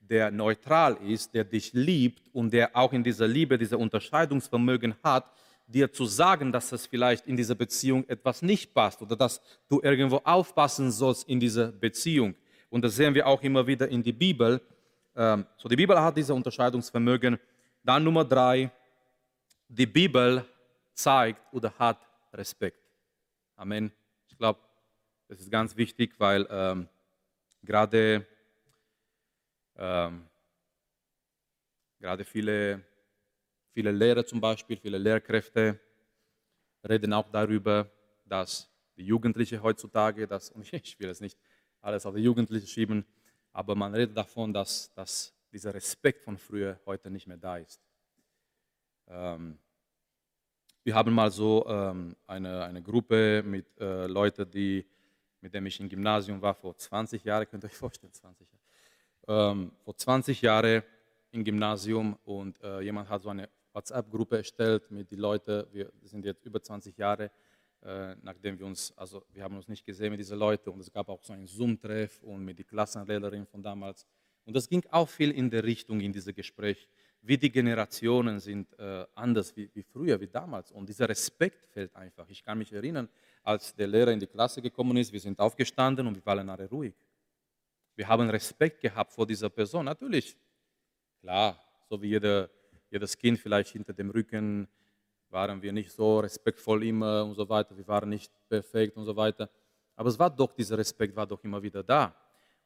[0.08, 5.30] der neutral ist, der dich liebt und der auch in dieser Liebe, dieser Unterscheidungsvermögen hat,
[5.66, 9.80] dir zu sagen, dass es vielleicht in dieser Beziehung etwas nicht passt oder dass du
[9.82, 12.34] irgendwo aufpassen sollst in dieser Beziehung.
[12.68, 14.60] Und das sehen wir auch immer wieder in der Bibel.
[15.14, 17.38] Ähm, so, die Bibel hat dieses Unterscheidungsvermögen.
[17.82, 18.70] Dann Nummer drei,
[19.68, 20.44] die Bibel
[20.94, 21.98] zeigt oder hat
[22.32, 22.78] Respekt.
[23.56, 23.92] Amen.
[24.28, 24.60] Ich glaube,
[25.28, 26.88] das ist ganz wichtig, weil ähm,
[27.62, 28.26] gerade
[29.76, 30.28] ähm,
[31.98, 32.84] gerade viele,
[33.72, 35.80] viele Lehrer zum Beispiel, viele Lehrkräfte
[36.88, 37.90] reden auch darüber,
[38.24, 41.38] dass die Jugendlichen heutzutage, das, und ich will es nicht
[41.80, 43.04] alles auf die Jugendlichen schieben,
[43.52, 47.80] aber man redet davon, dass, dass dieser Respekt von früher heute nicht mehr da ist.
[49.08, 49.58] Ähm,
[50.84, 54.84] wir haben mal so ähm, eine, eine Gruppe mit äh, Leuten, die,
[55.40, 58.61] mit denen ich im Gymnasium war vor 20 Jahren, könnt ihr euch vorstellen, 20 Jahre
[59.28, 60.82] ähm, vor 20 Jahren
[61.30, 65.64] im Gymnasium und äh, jemand hat so eine WhatsApp-Gruppe erstellt mit den Leuten.
[65.72, 67.30] Wir sind jetzt über 20 Jahre,
[67.82, 70.92] äh, nachdem wir uns, also wir haben uns nicht gesehen mit diesen Leuten und es
[70.92, 74.06] gab auch so einen Zoom-Treff und mit der Klassenlehrerin von damals.
[74.44, 76.88] Und das ging auch viel in der Richtung in diesem Gespräch,
[77.22, 80.72] wie die Generationen sind äh, anders wie, wie früher, wie damals.
[80.72, 82.28] Und dieser Respekt fällt einfach.
[82.28, 83.08] Ich kann mich erinnern,
[83.44, 86.68] als der Lehrer in die Klasse gekommen ist, wir sind aufgestanden und wir waren alle
[86.68, 86.94] ruhig.
[87.94, 89.84] Wir haben Respekt gehabt vor dieser Person.
[89.84, 90.36] Natürlich,
[91.20, 92.48] klar, so wie jeder,
[92.90, 94.66] jedes Kind vielleicht hinter dem Rücken
[95.28, 97.76] waren wir nicht so respektvoll immer und so weiter.
[97.76, 99.48] Wir waren nicht perfekt und so weiter.
[99.96, 102.14] Aber es war doch, dieser Respekt war doch immer wieder da.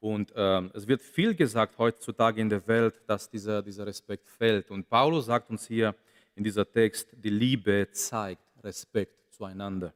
[0.00, 4.70] Und ähm, es wird viel gesagt heutzutage in der Welt, dass dieser, dieser Respekt fällt.
[4.70, 5.94] Und Paulus sagt uns hier
[6.34, 9.92] in dieser Text, die Liebe zeigt Respekt zueinander.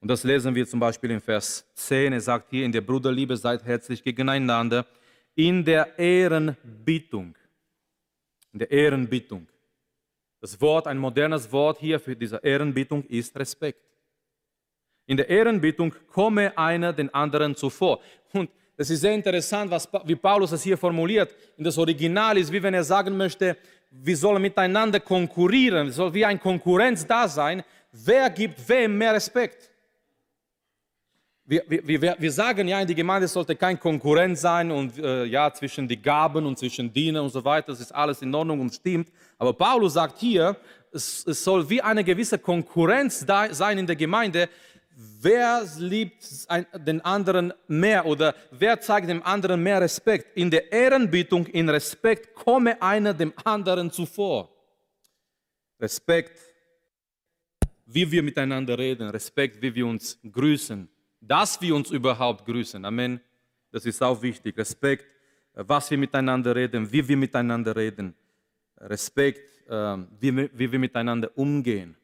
[0.00, 2.12] Und das lesen wir zum Beispiel in Vers 10.
[2.12, 4.86] Er sagt hier, in der Bruderliebe seid herzlich gegeneinander,
[5.34, 7.36] in der Ehrenbietung.
[8.52, 9.48] In der Ehrenbietung.
[10.40, 13.80] Das Wort, ein modernes Wort hier für diese Ehrenbietung ist Respekt.
[15.06, 18.00] In der Ehrenbietung komme einer den anderen zuvor.
[18.32, 21.34] Und es ist sehr interessant, was, wie Paulus es hier formuliert.
[21.56, 23.56] In das Original ist, wie wenn er sagen möchte,
[23.90, 27.62] wir sollen miteinander konkurrieren, soll wie ein Konkurrenz da sein.
[27.92, 29.70] Wer gibt wem mehr Respekt?
[31.48, 35.52] Wir, wir, wir sagen ja, in der Gemeinde sollte kein Konkurrent sein und äh, ja,
[35.52, 38.74] zwischen die Gaben und zwischen Dienern und so weiter, das ist alles in Ordnung und
[38.74, 39.12] stimmt.
[39.38, 40.56] Aber Paulus sagt hier,
[40.92, 44.48] es, es soll wie eine gewisse Konkurrenz da sein in der Gemeinde.
[45.20, 46.24] Wer liebt
[46.84, 50.36] den anderen mehr oder wer zeigt dem anderen mehr Respekt?
[50.36, 54.50] In der Ehrenbietung, in Respekt komme einer dem anderen zuvor.
[55.78, 56.40] Respekt,
[57.84, 60.88] wie wir miteinander reden, Respekt, wie wir uns grüßen
[61.26, 62.84] dass wir uns überhaupt grüßen.
[62.84, 63.20] Amen.
[63.70, 64.56] Das ist auch wichtig.
[64.56, 65.06] Respekt,
[65.54, 68.14] was wir miteinander reden, wie wir miteinander reden.
[68.78, 71.96] Respekt, ähm, wie wir, miteinander umgehen.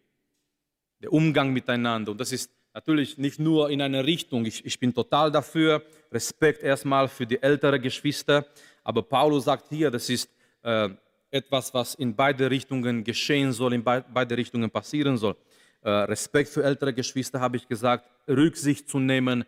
[1.00, 2.12] Der Umgang miteinander.
[2.12, 4.44] Und das ist natürlich nicht nur in eine Richtung.
[4.46, 5.82] Ich, ich bin total dafür.
[6.10, 8.46] Respekt erstmal für die älteren Geschwister.
[8.82, 10.30] Aber Paulus sagt hier, das ist
[10.62, 10.88] äh,
[11.30, 15.36] etwas, was in beide Richtungen geschehen soll, in beide Richtungen passieren soll.
[15.82, 19.44] Äh, Respekt für ältere Geschwister, habe ich gesagt, Rücksicht zu nehmen,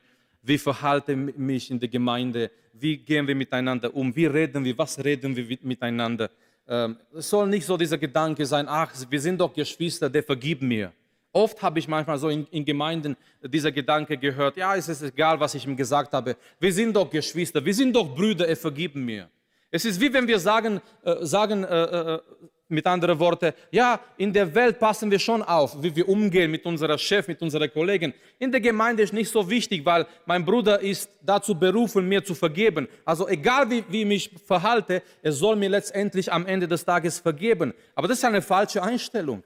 [0.47, 2.51] Wie verhalte ich mich in der Gemeinde?
[2.75, 4.15] Wie gehen wir miteinander um?
[4.15, 4.77] Wie reden wir?
[4.77, 6.29] Was reden wir miteinander?
[6.69, 10.61] Ähm, es soll nicht so dieser Gedanke sein, ach, wir sind doch Geschwister, der vergib
[10.61, 10.93] mir.
[11.33, 15.41] Oft habe ich manchmal so in, in, Gemeinden dieser Gedanke gehört, ja, es ist egal,
[15.41, 16.37] was ich ihm gesagt habe.
[16.61, 19.29] Wir sind doch Geschwister, wir sind doch Brüder, er vergib mir.
[19.71, 22.21] Es ist wie wenn wir sagen, äh, sagen äh, äh,
[22.69, 26.65] mit anderen Worten, ja, in der Welt passen wir schon auf, wie wir umgehen mit
[26.65, 28.15] unserer Chef, mit unserer Kollegen.
[28.39, 32.35] In der Gemeinde ist nicht so wichtig, weil mein Bruder ist dazu berufen, mir zu
[32.35, 32.89] vergeben.
[33.05, 37.19] Also egal wie, wie ich mich verhalte, er soll mir letztendlich am Ende des Tages
[37.19, 37.75] vergeben.
[37.95, 39.43] Aber das ist eine falsche Einstellung.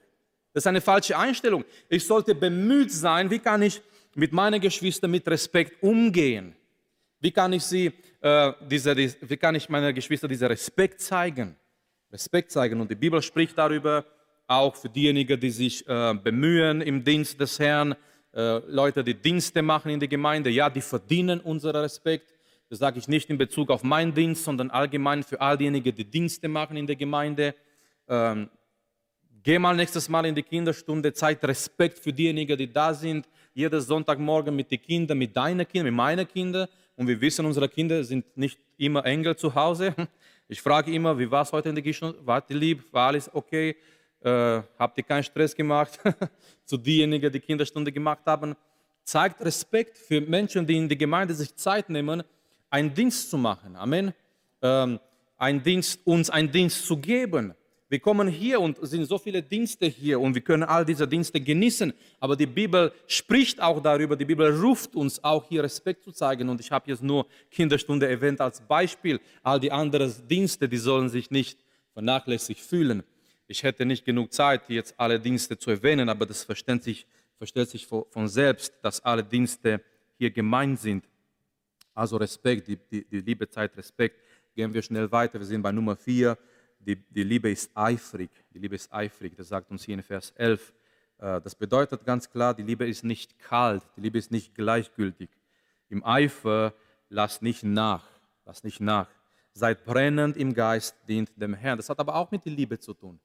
[0.53, 1.65] Das ist eine falsche Einstellung.
[1.89, 3.81] Ich sollte bemüht sein, wie kann ich
[4.15, 6.55] mit meinen Geschwistern mit Respekt umgehen?
[7.19, 11.55] Wie kann ich sie, äh, diese, wie kann ich meiner Geschwister diesen Respekt zeigen?
[12.11, 12.79] Respekt zeigen.
[12.81, 14.05] Und die Bibel spricht darüber,
[14.47, 17.95] auch für diejenigen, die sich äh, bemühen im Dienst des Herrn,
[18.33, 22.33] äh, Leute, die Dienste machen in der Gemeinde, ja, die verdienen unseren Respekt.
[22.69, 26.05] Das sage ich nicht in Bezug auf meinen Dienst, sondern allgemein für all diejenigen, die
[26.05, 27.55] Dienste machen in der Gemeinde.
[28.07, 28.49] Ähm,
[29.43, 33.27] geh mal nächstes Mal in die Kinderstunde, zeig Respekt für diejenigen, die da sind.
[33.53, 36.67] Jeden Sonntagmorgen mit den Kindern, mit deinen Kindern, mit meinen Kindern.
[36.95, 39.95] Und wir wissen, unsere Kinder sind nicht immer Engel zu Hause.
[40.51, 42.15] Ich frage immer, wie war es heute in der Kirche?
[42.25, 42.91] War die lieb?
[42.91, 43.75] War alles okay?
[44.19, 45.99] Äh, habt ihr keinen Stress gemacht?
[46.65, 48.55] Zu denjenigen, die Kinderstunde gemacht haben.
[49.03, 52.23] Zeigt Respekt für Menschen, die in der Gemeinde sich Zeit nehmen,
[52.67, 53.75] einen Dienst zu machen.
[53.75, 54.11] Amen.
[54.63, 54.99] Ähm,
[55.37, 57.53] ein Dienst, uns einen Dienst zu geben.
[57.91, 61.41] Wir kommen hier und sind so viele Dienste hier und wir können all diese Dienste
[61.41, 61.91] genießen.
[62.19, 66.47] Aber die Bibel spricht auch darüber, die Bibel ruft uns auch hier Respekt zu zeigen.
[66.49, 69.19] Und ich habe jetzt nur Kinderstunde erwähnt als Beispiel.
[69.41, 71.57] All die anderen Dienste, die sollen sich nicht
[71.93, 73.01] vernachlässigt fühlen.
[73.47, 77.07] Ich hätte nicht genug Zeit, jetzt alle Dienste zu erwähnen, aber das versteht sich,
[77.39, 79.81] versteht sich von selbst, dass alle Dienste
[80.19, 81.05] hier gemeint sind.
[81.95, 84.21] Also Respekt, die, die, die Liebe Zeit, Respekt.
[84.55, 85.39] Gehen wir schnell weiter.
[85.39, 86.37] Wir sind bei Nummer 4
[86.79, 88.29] die, die Liebe ist eifrig.
[88.53, 90.73] Die Liebe ist eifrig, das sagt uns hier in Vers 11.
[91.17, 95.29] Äh, das bedeutet ganz klar, die Liebe ist nicht kalt, die Liebe ist nicht gleichgültig.
[95.89, 96.73] Im Eifer
[97.09, 98.05] lass nicht nach,
[98.45, 99.09] lass nicht nach.
[99.53, 101.77] Seid brennend im Geist, dient dem Herrn.
[101.77, 103.19] Das hat aber auch mit der Liebe zu tun.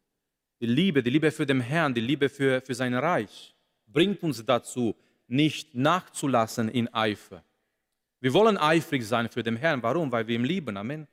[0.60, 3.54] Die Liebe, die Liebe für den Herrn, die Liebe für, für sein Reich
[3.86, 4.94] bringt uns dazu,
[5.26, 7.42] nicht nachzulassen in Eifer.
[8.20, 9.82] Wir wollen eifrig sein für den Herrn.
[9.82, 10.10] Warum?
[10.10, 10.76] Weil wir ihn lieben.
[10.76, 11.06] Amen.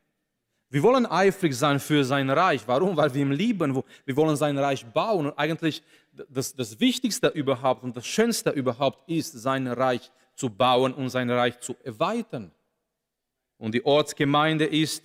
[0.71, 2.61] Wir wollen eifrig sein für sein Reich.
[2.65, 2.95] Warum?
[2.95, 3.83] Weil wir ihn lieben.
[4.05, 5.25] Wir wollen sein Reich bauen.
[5.25, 5.83] Und eigentlich
[6.29, 11.29] das, das Wichtigste überhaupt und das Schönste überhaupt ist, sein Reich zu bauen und sein
[11.29, 12.51] Reich zu erweitern.
[13.57, 15.03] Und die Ortsgemeinde ist,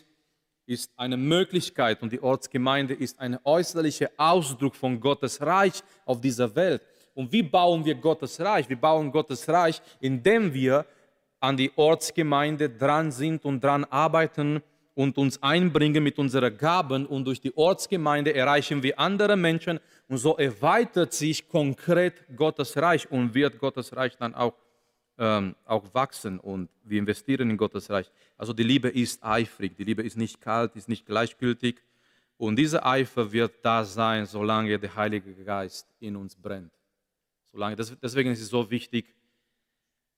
[0.67, 6.55] ist eine Möglichkeit und die Ortsgemeinde ist ein äußerlicher Ausdruck von Gottes Reich auf dieser
[6.55, 6.81] Welt.
[7.13, 8.69] Und wie bauen wir Gottes Reich?
[8.69, 10.87] Wir bauen Gottes Reich, indem wir
[11.41, 14.63] an die Ortsgemeinde dran sind und dran arbeiten,
[14.97, 19.79] und uns einbringen mit unseren Gaben und durch die Ortsgemeinde erreichen wir andere Menschen
[20.09, 24.55] und so erweitert sich konkret Gottes Reich und wird Gottes Reich dann auch,
[25.19, 28.11] ähm, auch wachsen und wir investieren in Gottes Reich.
[28.39, 31.83] Also die Liebe ist eifrig, die Liebe ist nicht kalt, ist nicht gleichgültig
[32.39, 36.73] und dieser Eifer wird da sein, solange der Heilige Geist in uns brennt.
[37.53, 39.15] Solange, deswegen ist es so wichtig,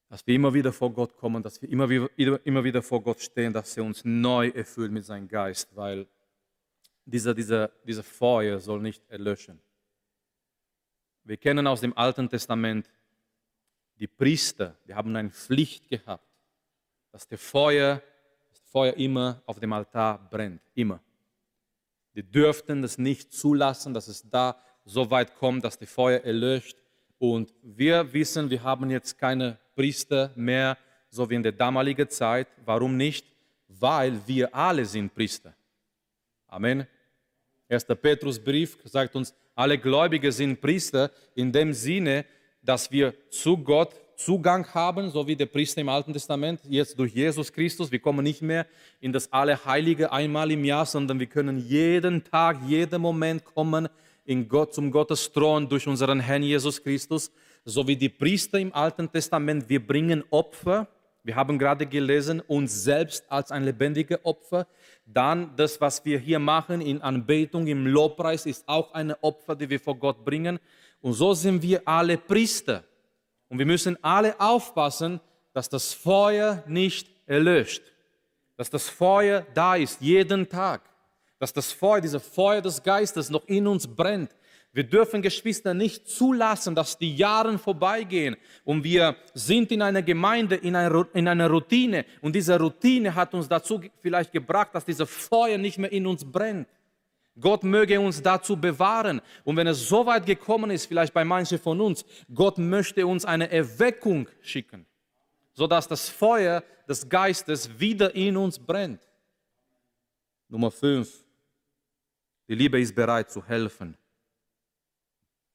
[0.09, 3.21] dass wir immer wieder vor Gott kommen, dass wir immer wieder, immer wieder vor Gott
[3.21, 6.07] stehen, dass er uns neu erfüllt mit seinem Geist, weil
[7.05, 9.61] dieser, dieser, dieser Feuer soll nicht erlöschen.
[11.25, 12.89] Wir kennen aus dem Alten Testament
[13.99, 16.25] die Priester, die haben eine Pflicht gehabt,
[17.13, 18.03] dass der Feuer,
[18.49, 21.01] das Feuer immer auf dem Altar brennt, immer.
[22.15, 26.79] Die dürften das nicht zulassen, dass es da so weit kommt, dass das Feuer erlöscht.
[27.19, 30.77] Und wir wissen, wir haben jetzt keine Priester mehr,
[31.09, 32.49] so wie in der damaligen Zeit.
[32.65, 33.25] Warum nicht?
[33.69, 35.55] Weil wir alle sind Priester.
[36.49, 36.85] Amen.
[37.69, 37.85] 1.
[37.85, 42.25] Petrusbrief sagt uns, alle Gläubige sind Priester in dem Sinne,
[42.61, 47.15] dass wir zu Gott Zugang haben, so wie der Priester im Alten Testament, jetzt durch
[47.15, 47.93] Jesus Christus.
[47.93, 48.67] Wir kommen nicht mehr
[48.99, 53.89] in das Allerheilige einmal im Jahr, sondern wir können jeden Tag, jeden Moment kommen
[54.25, 57.31] in Gott, zum Gottes Thron durch unseren Herrn Jesus Christus
[57.65, 60.89] so wie die Priester im Alten Testament, wir bringen Opfer.
[61.23, 64.67] Wir haben gerade gelesen, uns selbst als ein lebendiges Opfer.
[65.05, 69.69] Dann das, was wir hier machen in Anbetung, im Lobpreis, ist auch ein Opfer, die
[69.69, 70.59] wir vor Gott bringen.
[71.01, 72.85] Und so sind wir alle Priester.
[73.49, 75.21] Und wir müssen alle aufpassen,
[75.53, 77.83] dass das Feuer nicht erlöscht.
[78.57, 80.83] Dass das Feuer da ist, jeden Tag.
[81.39, 84.31] Dass das Feuer, dieses Feuer des Geistes noch in uns brennt
[84.73, 90.57] Wir dürfen Geschwister nicht zulassen, dass die Jahre vorbeigehen und wir sind in einer Gemeinde,
[90.57, 95.79] in einer Routine und diese Routine hat uns dazu vielleicht gebracht, dass dieses Feuer nicht
[95.79, 96.69] mehr in uns brennt.
[97.41, 99.21] Gott möge uns dazu bewahren.
[99.45, 102.05] Und wenn es so weit gekommen ist, vielleicht bei manchen von uns,
[102.35, 104.87] Gott möchte uns eine Erweckung schicken,
[105.53, 109.01] sodass das Feuer des Geistes wieder in uns brennt.
[110.49, 111.25] Nummer 5.
[112.49, 113.97] Die Liebe ist bereit zu helfen.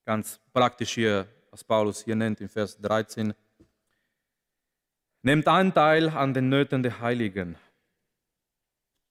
[0.05, 3.33] Ganz praktisch hier, was Paulus hier nennt in Vers 13.
[5.21, 7.55] Nehmt Anteil an den Nöten der Heiligen.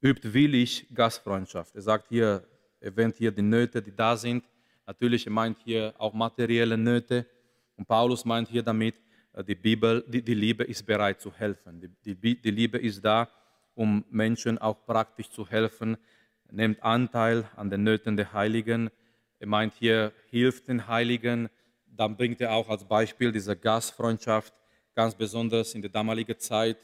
[0.02, 1.74] Übt willig Gastfreundschaft.
[1.74, 2.46] Er sagt hier,
[2.78, 4.44] erwähnt hier die Nöte, die da sind.
[4.86, 7.26] Natürlich, er meint hier auch materielle Nöte.
[7.76, 9.00] Und Paulus meint hier damit,
[9.32, 11.80] äh, die, Bibel, die, die Liebe ist bereit zu helfen.
[12.04, 13.30] Die, die, die Liebe ist da,
[13.74, 15.96] um Menschen auch praktisch zu helfen,
[16.50, 18.90] nehmt Anteil an den Nöten der Heiligen.
[19.42, 21.50] Er meint hier, hilft den Heiligen.
[21.86, 24.54] Dann bringt er auch als Beispiel diese Gastfreundschaft,
[24.94, 26.76] ganz besonders in der damaligen Zeit.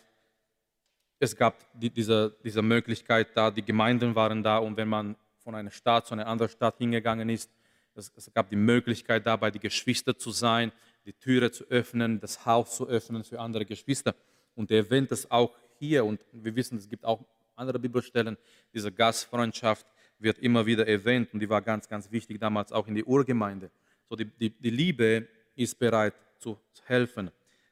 [1.21, 5.55] Es gab die, diese, diese Möglichkeit da, die Gemeinden waren da und wenn man von
[5.55, 7.49] einer Stadt zu einer anderen Stadt hingegangen ist,
[7.95, 10.73] es, es gab die Möglichkeit da, bei den Geschwistern zu sein,
[11.07, 14.17] die Türe zu öffnen, das Haus zu öffnen für andere Geschwister.
[14.57, 18.37] Und er erwähnt es auch hier und wir wissen, es gibt auch andere Bibelstellen,
[18.75, 19.87] diese Gastfreundschaft
[20.19, 23.71] wird immer wieder erwähnt und die war ganz, ganz wichtig damals auch in der Urgemeinde.
[24.09, 27.31] So die, die, die Liebe ist bereit zu helfen.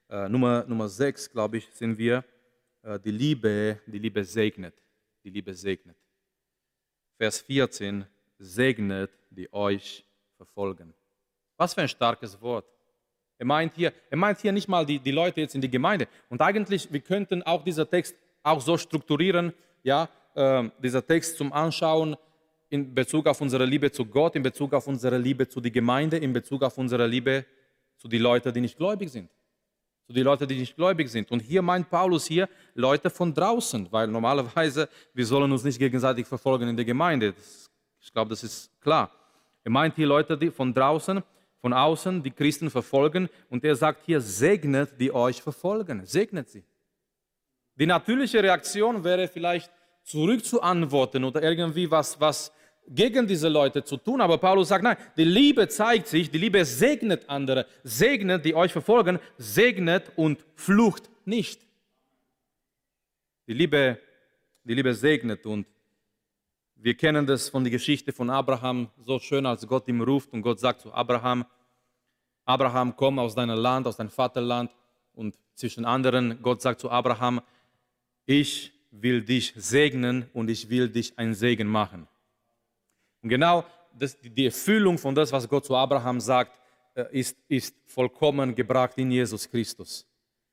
[0.08, 2.24] Äh, Nummer, Nummer 6, glaube ich, sind wir,
[2.82, 4.74] äh, die Liebe, die Liebe segnet.
[5.24, 5.96] Die Liebe segnet.
[7.16, 8.04] Vers 14,
[8.38, 10.04] segnet, die euch
[10.36, 10.94] verfolgen.
[11.56, 12.66] Was für ein starkes Wort.
[13.38, 16.08] Er meint hier, er meint hier nicht mal die, die Leute jetzt in die Gemeinde.
[16.28, 21.52] Und eigentlich, wir könnten auch diesen Text auch so strukturieren, ja, äh, dieser Text zum
[21.52, 22.16] Anschauen
[22.68, 26.16] in Bezug auf unsere Liebe zu Gott, in Bezug auf unsere Liebe zu der Gemeinde,
[26.16, 27.44] in Bezug auf unsere Liebe
[27.96, 29.30] zu den Leuten, die nicht gläubig sind.
[30.06, 31.30] Zu den Leuten, die nicht gläubig sind.
[31.30, 36.26] Und hier meint Paulus hier Leute von draußen, weil normalerweise wir sollen uns nicht gegenseitig
[36.26, 37.32] verfolgen in der Gemeinde.
[37.32, 39.10] Das, ich glaube, das ist klar.
[39.64, 41.22] Er meint hier Leute die von draußen,
[41.60, 43.28] von außen, die Christen verfolgen.
[43.50, 46.06] Und er sagt hier, segnet die euch verfolgen.
[46.06, 46.62] Segnet sie.
[47.74, 49.72] Die natürliche Reaktion wäre vielleicht
[50.06, 52.52] zurückzuantworten oder irgendwie was, was
[52.88, 54.20] gegen diese Leute zu tun.
[54.20, 58.72] Aber Paulus sagt, nein, die Liebe zeigt sich, die Liebe segnet andere, segnet, die euch
[58.72, 61.60] verfolgen, segnet und flucht nicht.
[63.48, 63.98] Die Liebe,
[64.64, 65.66] die Liebe segnet und
[66.76, 70.42] wir kennen das von der Geschichte von Abraham so schön, als Gott ihm ruft und
[70.42, 71.44] Gott sagt zu Abraham,
[72.44, 74.70] Abraham, komm aus deinem Land, aus deinem Vaterland
[75.14, 77.40] und zwischen anderen, Gott sagt zu Abraham,
[78.26, 82.06] ich will dich segnen und ich will dich ein Segen machen.
[83.22, 83.64] Und genau
[83.98, 86.52] das, die Erfüllung von das, was Gott zu Abraham sagt,
[86.94, 90.06] äh, ist, ist vollkommen gebracht in Jesus Christus.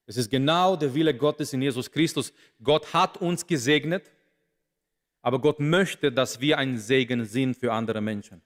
[0.05, 2.33] Es ist genau der Wille Gottes in Jesus Christus.
[2.61, 4.11] Gott hat uns gesegnet,
[5.21, 8.41] aber Gott möchte, dass wir ein Segen sind für andere Menschen.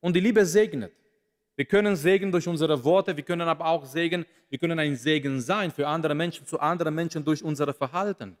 [0.00, 0.92] Und die Liebe segnet.
[1.56, 5.40] Wir können Segen durch unsere Worte, wir können aber auch Segen, wir können ein Segen
[5.40, 8.36] sein für andere Menschen, zu anderen Menschen durch unser Verhalten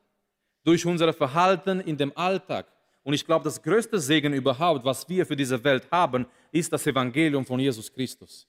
[0.64, 2.66] durch unser Verhalten in dem Alltag.
[3.02, 6.86] Und ich glaube, das größte Segen überhaupt, was wir für diese Welt haben, ist das
[6.86, 8.46] Evangelium von Jesus Christus.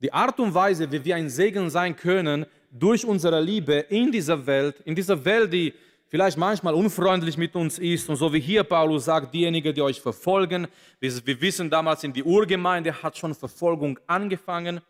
[0.00, 4.46] Die Art und Weise, wie wir ein Segen sein können durch unsere Liebe in dieser
[4.46, 5.74] Welt, in dieser Welt, die
[6.08, 10.00] vielleicht manchmal unfreundlich mit uns ist und so wie hier Paulus sagt, diejenigen, die euch
[10.00, 10.66] verfolgen,
[10.98, 14.80] wir, wissen damals in die Urgemeinde hat schon Verfolgung angefangen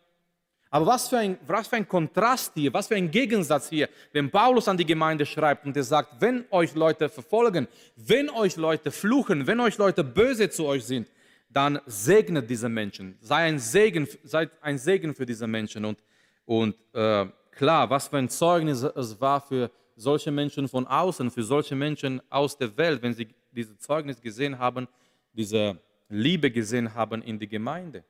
[0.73, 4.31] aber was für, ein, was für ein Kontrast hier, was für ein Gegensatz hier, wenn
[4.31, 8.89] Paulus an die Gemeinde schreibt und er sagt, wenn euch Leute verfolgen, wenn euch Leute
[8.89, 11.09] fluchen, wenn euch Leute böse zu euch sind,
[11.49, 15.83] dann segnet diese Menschen, sei ein Segen, seid ein Segen für diese Menschen.
[15.83, 15.99] Und,
[16.45, 21.43] und äh, klar, was für ein Zeugnis es war für solche Menschen von außen, für
[21.43, 24.87] solche Menschen aus der Welt, wenn sie dieses Zeugnis gesehen haben,
[25.33, 28.05] diese Liebe gesehen haben in die Gemeinde.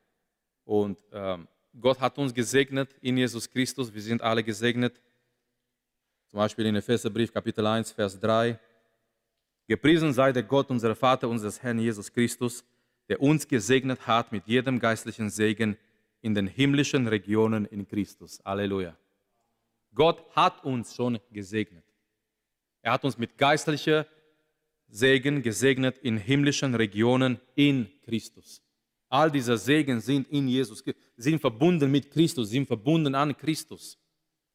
[0.63, 1.47] Und ähm,
[1.79, 3.93] Gott hat uns gesegnet in Jesus Christus.
[3.93, 4.99] Wir sind alle gesegnet.
[6.29, 8.59] Zum Beispiel in Epheserbrief Kapitel 1, Vers 3.
[9.67, 12.65] Gepriesen sei der Gott, unser Vater, unseres Herrn Jesus Christus,
[13.07, 15.77] der uns gesegnet hat mit jedem geistlichen Segen
[16.21, 18.41] in den himmlischen Regionen in Christus.
[18.43, 18.95] Halleluja.
[19.93, 21.83] Gott hat uns schon gesegnet.
[22.81, 24.05] Er hat uns mit geistlicher
[24.87, 28.60] Segen gesegnet in himmlischen Regionen in Christus.
[29.11, 30.81] All diese Segen sind in Jesus,
[31.17, 33.97] sind verbunden mit Christus, sind verbunden an Christus.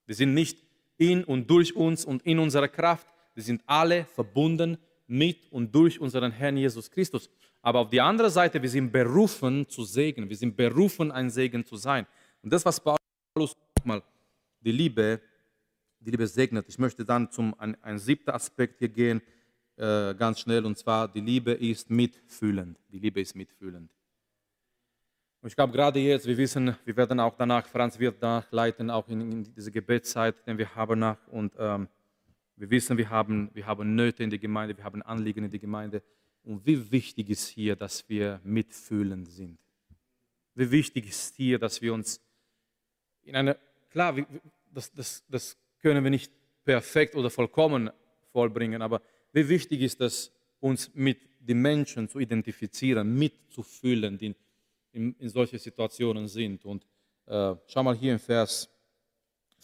[0.08, 0.64] Die sind nicht
[0.96, 6.00] in und durch uns und in unserer Kraft, die sind alle verbunden mit und durch
[6.00, 7.28] unseren Herrn Jesus Christus.
[7.60, 10.26] Aber auf die andere Seite, wir sind berufen zu segnen.
[10.26, 12.06] Wir sind berufen, ein Segen zu sein.
[12.42, 13.54] Und das, was Paulus
[13.84, 14.02] mal
[14.62, 15.20] die Liebe,
[16.00, 16.64] die Liebe segnet.
[16.66, 19.20] Ich möchte dann zum ein, ein siebter Aspekt hier gehen,
[19.76, 22.78] äh, ganz schnell, und zwar die Liebe ist mitfühlend.
[22.90, 23.90] Die Liebe ist mitfühlend.
[25.40, 28.90] Und ich glaube, gerade jetzt, wir wissen, wir werden auch danach, Franz wird danach leiten,
[28.90, 31.18] auch in, in diese Gebetszeit, den wir haben nach.
[31.28, 31.88] Und ähm,
[32.56, 35.60] wir wissen, wir haben, wir haben Nöte in der Gemeinde, wir haben Anliegen in der
[35.60, 36.02] Gemeinde.
[36.42, 39.58] Und wie wichtig ist hier, dass wir mitfühlend sind.
[40.54, 42.20] Wie wichtig ist hier, dass wir uns
[43.22, 43.58] in eine,
[43.90, 44.14] klar,
[44.72, 46.32] das, das, das können wir nicht
[46.64, 47.90] perfekt oder vollkommen
[48.32, 54.34] vollbringen, aber wie wichtig ist es, uns mit den Menschen zu identifizieren, mitzufühlen, die
[54.96, 56.64] in, in solche Situationen sind.
[56.64, 56.84] Und
[57.26, 58.68] äh, schau mal hier im Vers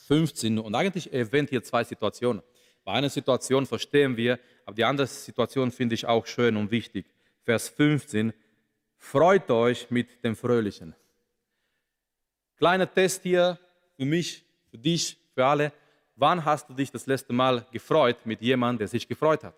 [0.07, 2.43] 15, und eigentlich erwähnt hier zwei Situationen.
[2.85, 7.07] Bei einer Situation verstehen wir, aber die andere Situation finde ich auch schön und wichtig.
[7.45, 8.33] Vers 15,
[8.99, 10.95] freut euch mit dem Fröhlichen.
[12.57, 13.59] Kleiner Test hier
[13.97, 15.73] für mich, für dich, für alle.
[16.17, 19.55] Wann hast du dich das letzte Mal gefreut mit jemandem, der sich gefreut hat?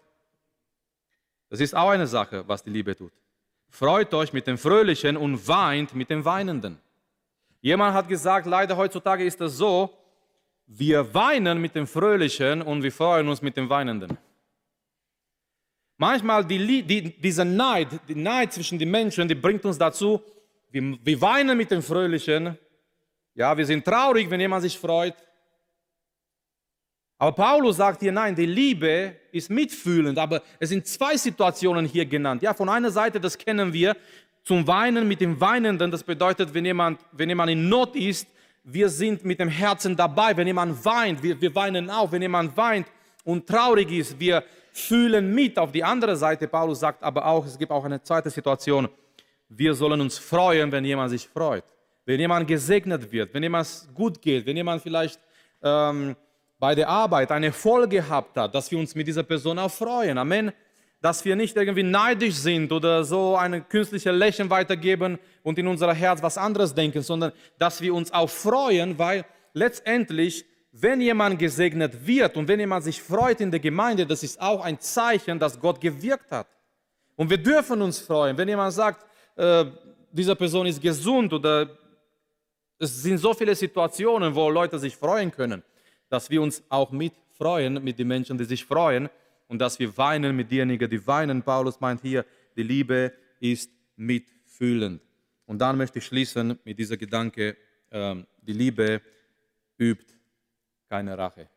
[1.48, 3.12] Das ist auch eine Sache, was die Liebe tut.
[3.74, 6.78] Freut euch mit dem Fröhlichen und weint mit dem Weinenden.
[7.60, 9.90] Jemand hat gesagt, leider heutzutage ist das so,
[10.68, 14.16] wir weinen mit dem Fröhlichen und wir freuen uns mit dem Weinenden.
[15.96, 20.22] Manchmal die, die, dieser Neid, die Neid zwischen den Menschen, die bringt uns dazu,
[20.70, 22.56] wir, wir weinen mit dem Fröhlichen.
[23.34, 25.16] Ja, wir sind traurig, wenn jemand sich freut.
[27.18, 32.04] Aber Paulus sagt hier, nein, die Liebe ist mitfühlend, aber es sind zwei Situationen hier
[32.06, 32.42] genannt.
[32.42, 33.96] Ja, von einer Seite, das kennen wir,
[34.42, 38.28] zum Weinen mit dem Weinenden, das bedeutet, wenn jemand, wenn jemand in Not ist,
[38.64, 40.36] wir sind mit dem Herzen dabei.
[40.36, 42.10] Wenn jemand weint, wir, wir weinen auch.
[42.10, 42.86] Wenn jemand weint
[43.24, 44.42] und traurig ist, wir
[44.72, 45.58] fühlen mit.
[45.58, 48.88] Auf die andere Seite, Paulus sagt aber auch, es gibt auch eine zweite Situation.
[49.48, 51.64] Wir sollen uns freuen, wenn jemand sich freut.
[52.06, 55.20] Wenn jemand gesegnet wird, wenn jemand gut geht, wenn jemand vielleicht
[55.62, 56.16] ähm,
[56.64, 60.16] bei der Arbeit eine Erfolg gehabt hat, dass wir uns mit dieser Person auch freuen.
[60.16, 60.50] Amen.
[61.02, 65.92] Dass wir nicht irgendwie neidisch sind oder so ein künstliches Lächeln weitergeben und in unser
[65.92, 72.06] Herz was anderes denken, sondern dass wir uns auch freuen, weil letztendlich, wenn jemand gesegnet
[72.06, 75.60] wird und wenn jemand sich freut in der Gemeinde, das ist auch ein Zeichen, dass
[75.60, 76.46] Gott gewirkt hat.
[77.14, 79.04] Und wir dürfen uns freuen, wenn jemand sagt,
[79.36, 79.66] äh,
[80.10, 81.68] diese Person ist gesund oder
[82.78, 85.62] es sind so viele Situationen, wo Leute sich freuen können
[86.14, 89.10] dass wir uns auch mitfreuen mit den Menschen, die sich freuen
[89.48, 91.42] und dass wir weinen mit denjenigen, die weinen.
[91.42, 92.24] Paulus meint hier,
[92.56, 95.02] die Liebe ist mitfühlend.
[95.44, 97.56] Und dann möchte ich schließen mit dieser Gedanke,
[97.90, 99.02] ähm, die Liebe
[99.76, 100.14] übt
[100.88, 101.48] keine Rache.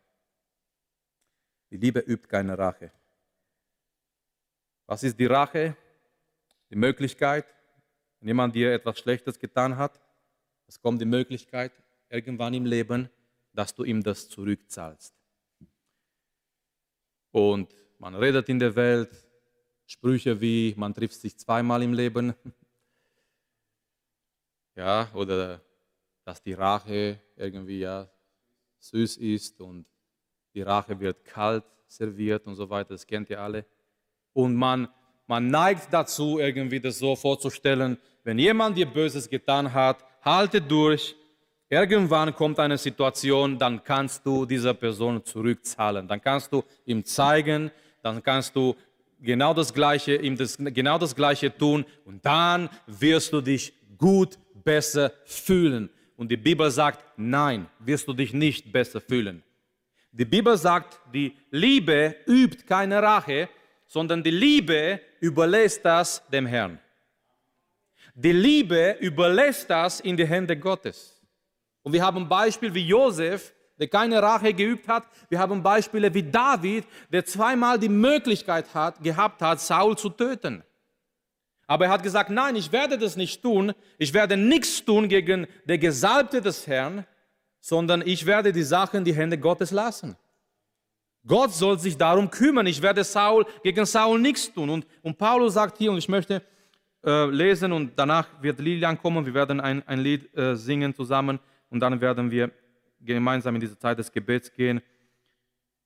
[1.70, 2.92] Die Liebe übt keine Rache.
[4.88, 5.78] Was ist die Rache?
[6.72, 7.46] Die Möglichkeit,
[8.20, 10.02] wenn jemand dir etwas Schlechtes getan hat,
[10.66, 11.74] es kommt die Möglichkeit,
[12.10, 13.08] irgendwann im Leben
[13.58, 15.16] dass du ihm das zurückzahlst.
[17.32, 19.10] Und man redet in der Welt
[19.88, 22.34] Sprüche wie, man trifft sich zweimal im Leben.
[24.76, 25.60] Ja, oder
[26.24, 28.08] dass die Rache irgendwie ja
[28.78, 29.88] süß ist und
[30.54, 33.66] die Rache wird kalt serviert und so weiter, das kennt ihr alle.
[34.34, 34.88] Und man,
[35.26, 41.16] man neigt dazu, irgendwie das so vorzustellen, wenn jemand dir Böses getan hat, halte durch,
[41.70, 46.08] Irgendwann kommt eine Situation, dann kannst du dieser Person zurückzahlen.
[46.08, 48.76] Dann kannst du ihm zeigen, dann kannst du
[49.20, 54.38] genau das Gleiche, ihm das, genau das Gleiche tun und dann wirst du dich gut
[54.64, 55.90] besser fühlen.
[56.16, 59.44] Und die Bibel sagt, nein, wirst du dich nicht besser fühlen.
[60.12, 63.50] Die Bibel sagt, die Liebe übt keine Rache,
[63.86, 66.80] sondern die Liebe überlässt das dem Herrn.
[68.16, 71.17] Die Liebe überlässt das in die Hände Gottes.
[71.88, 75.08] Und wir haben Beispiele wie Josef, der keine Rache geübt hat.
[75.30, 76.84] Wir haben Beispiele wie David,
[77.14, 80.66] der zweimal die Möglichkeit hat, gehabt hat, Saul zu töten.
[81.66, 83.72] Aber er hat gesagt, nein, ich werde das nicht tun.
[83.98, 87.06] Ich werde nichts tun gegen der Gesalbte des Herrn,
[87.62, 90.18] sondern ich werde die Sachen in die Hände Gottes lassen.
[91.26, 92.68] Gott soll sich darum kümmern.
[92.68, 94.70] Ich werde Saul gegen Saul nichts tun.
[94.70, 96.42] Und, und Paulus sagt hier, und ich möchte
[97.06, 101.40] äh, lesen und danach wird Lilian kommen, wir werden ein, ein Lied äh, singen zusammen
[101.70, 102.52] und dann werden wir
[103.02, 104.82] gemeinsam in diese Zeit des Gebets gehen.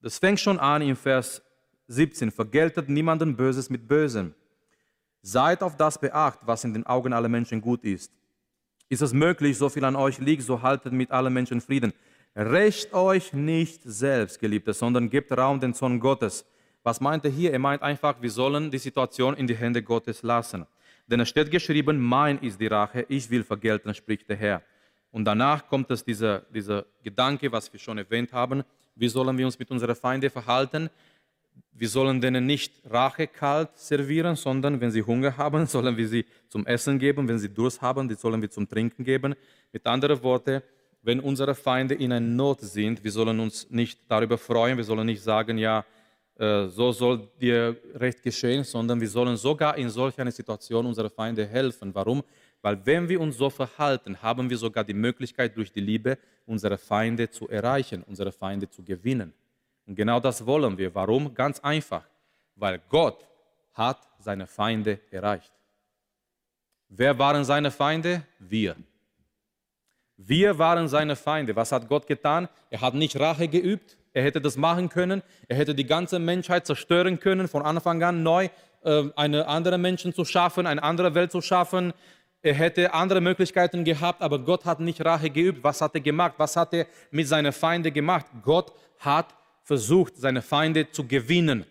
[0.01, 1.41] Das fängt schon an in Vers
[1.87, 2.31] 17.
[2.31, 4.33] Vergeltet niemanden Böses mit Bösem.
[5.21, 8.11] Seid auf das beacht, was in den Augen aller Menschen gut ist.
[8.89, 11.93] Ist es möglich, so viel an euch liegt, so haltet mit allen Menschen Frieden.
[12.35, 16.45] Rächt euch nicht selbst, Geliebte, sondern gebt Raum den Zorn Gottes.
[16.83, 17.53] Was meint er hier?
[17.53, 20.65] Er meint einfach, wir sollen die Situation in die Hände Gottes lassen.
[21.07, 24.63] Denn es steht geschrieben, mein ist die Rache, ich will vergelten, spricht der Herr.
[25.11, 28.63] Und danach kommt es dieser, dieser Gedanke, was wir schon erwähnt haben,
[28.95, 30.89] wie sollen wir uns mit unseren Feinden verhalten?
[31.73, 36.25] Wir sollen denen nicht Rache kalt servieren, sondern wenn sie Hunger haben, sollen wir sie
[36.47, 37.27] zum Essen geben.
[37.27, 39.35] Wenn sie Durst haben, die sollen wir zum Trinken geben.
[39.71, 40.61] Mit anderen Worten,
[41.01, 45.07] wenn unsere Feinde in einer Not sind, wir sollen uns nicht darüber freuen, wir sollen
[45.07, 45.83] nicht sagen, ja,
[46.37, 51.09] äh, so soll dir recht geschehen, sondern wir sollen sogar in solch einer Situation unsere
[51.09, 51.93] Feinde helfen.
[51.93, 52.23] Warum?
[52.61, 56.77] Weil wenn wir uns so verhalten, haben wir sogar die Möglichkeit, durch die Liebe unsere
[56.77, 59.33] Feinde zu erreichen, unsere Feinde zu gewinnen.
[59.87, 60.93] Und genau das wollen wir.
[60.93, 61.33] Warum?
[61.33, 62.03] Ganz einfach.
[62.55, 63.27] Weil Gott
[63.73, 65.51] hat seine Feinde erreicht.
[66.89, 68.23] Wer waren seine Feinde?
[68.37, 68.75] Wir.
[70.17, 71.55] Wir waren seine Feinde.
[71.55, 72.47] Was hat Gott getan?
[72.69, 73.97] Er hat nicht Rache geübt.
[74.13, 75.23] Er hätte das machen können.
[75.47, 78.49] Er hätte die ganze Menschheit zerstören können, von Anfang an neu
[78.83, 81.93] äh, eine andere Menschen zu schaffen, eine andere Welt zu schaffen.
[82.43, 85.63] Er hätte andere Möglichkeiten gehabt, aber Gott hat nicht Rache geübt.
[85.63, 86.33] Was hat er gemacht?
[86.37, 88.25] Was hat er mit seinen Feinden gemacht?
[88.43, 91.65] Gott hat versucht, seine Feinde zu gewinnen.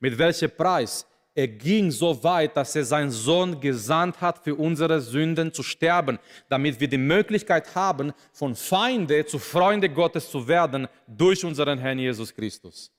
[0.00, 1.06] Mit welchem Preis?
[1.32, 6.18] Er ging so weit, dass er seinen Sohn gesandt hat, für unsere Sünden zu sterben,
[6.48, 11.98] damit wir die Möglichkeit haben, von Feinde zu Freunde Gottes zu werden durch unseren Herrn
[11.98, 12.90] Jesus Christus.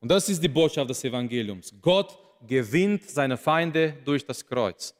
[0.00, 1.74] Und das ist die Botschaft des Evangeliums.
[1.82, 4.94] Gott gewinnt seine Feinde durch das Kreuz.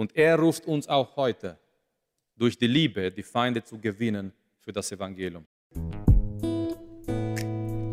[0.00, 1.58] Und er ruft uns auch heute,
[2.34, 5.44] durch die Liebe die Feinde zu gewinnen für das Evangelium.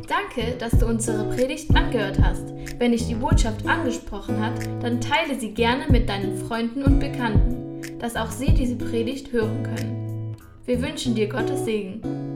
[0.08, 2.54] Danke, dass du unsere Predigt angehört hast.
[2.80, 8.00] Wenn dich die Botschaft angesprochen hat, dann teile sie gerne mit deinen Freunden und Bekannten,
[8.00, 10.38] dass auch sie diese Predigt hören können.
[10.64, 12.27] Wir wünschen dir Gottes Segen.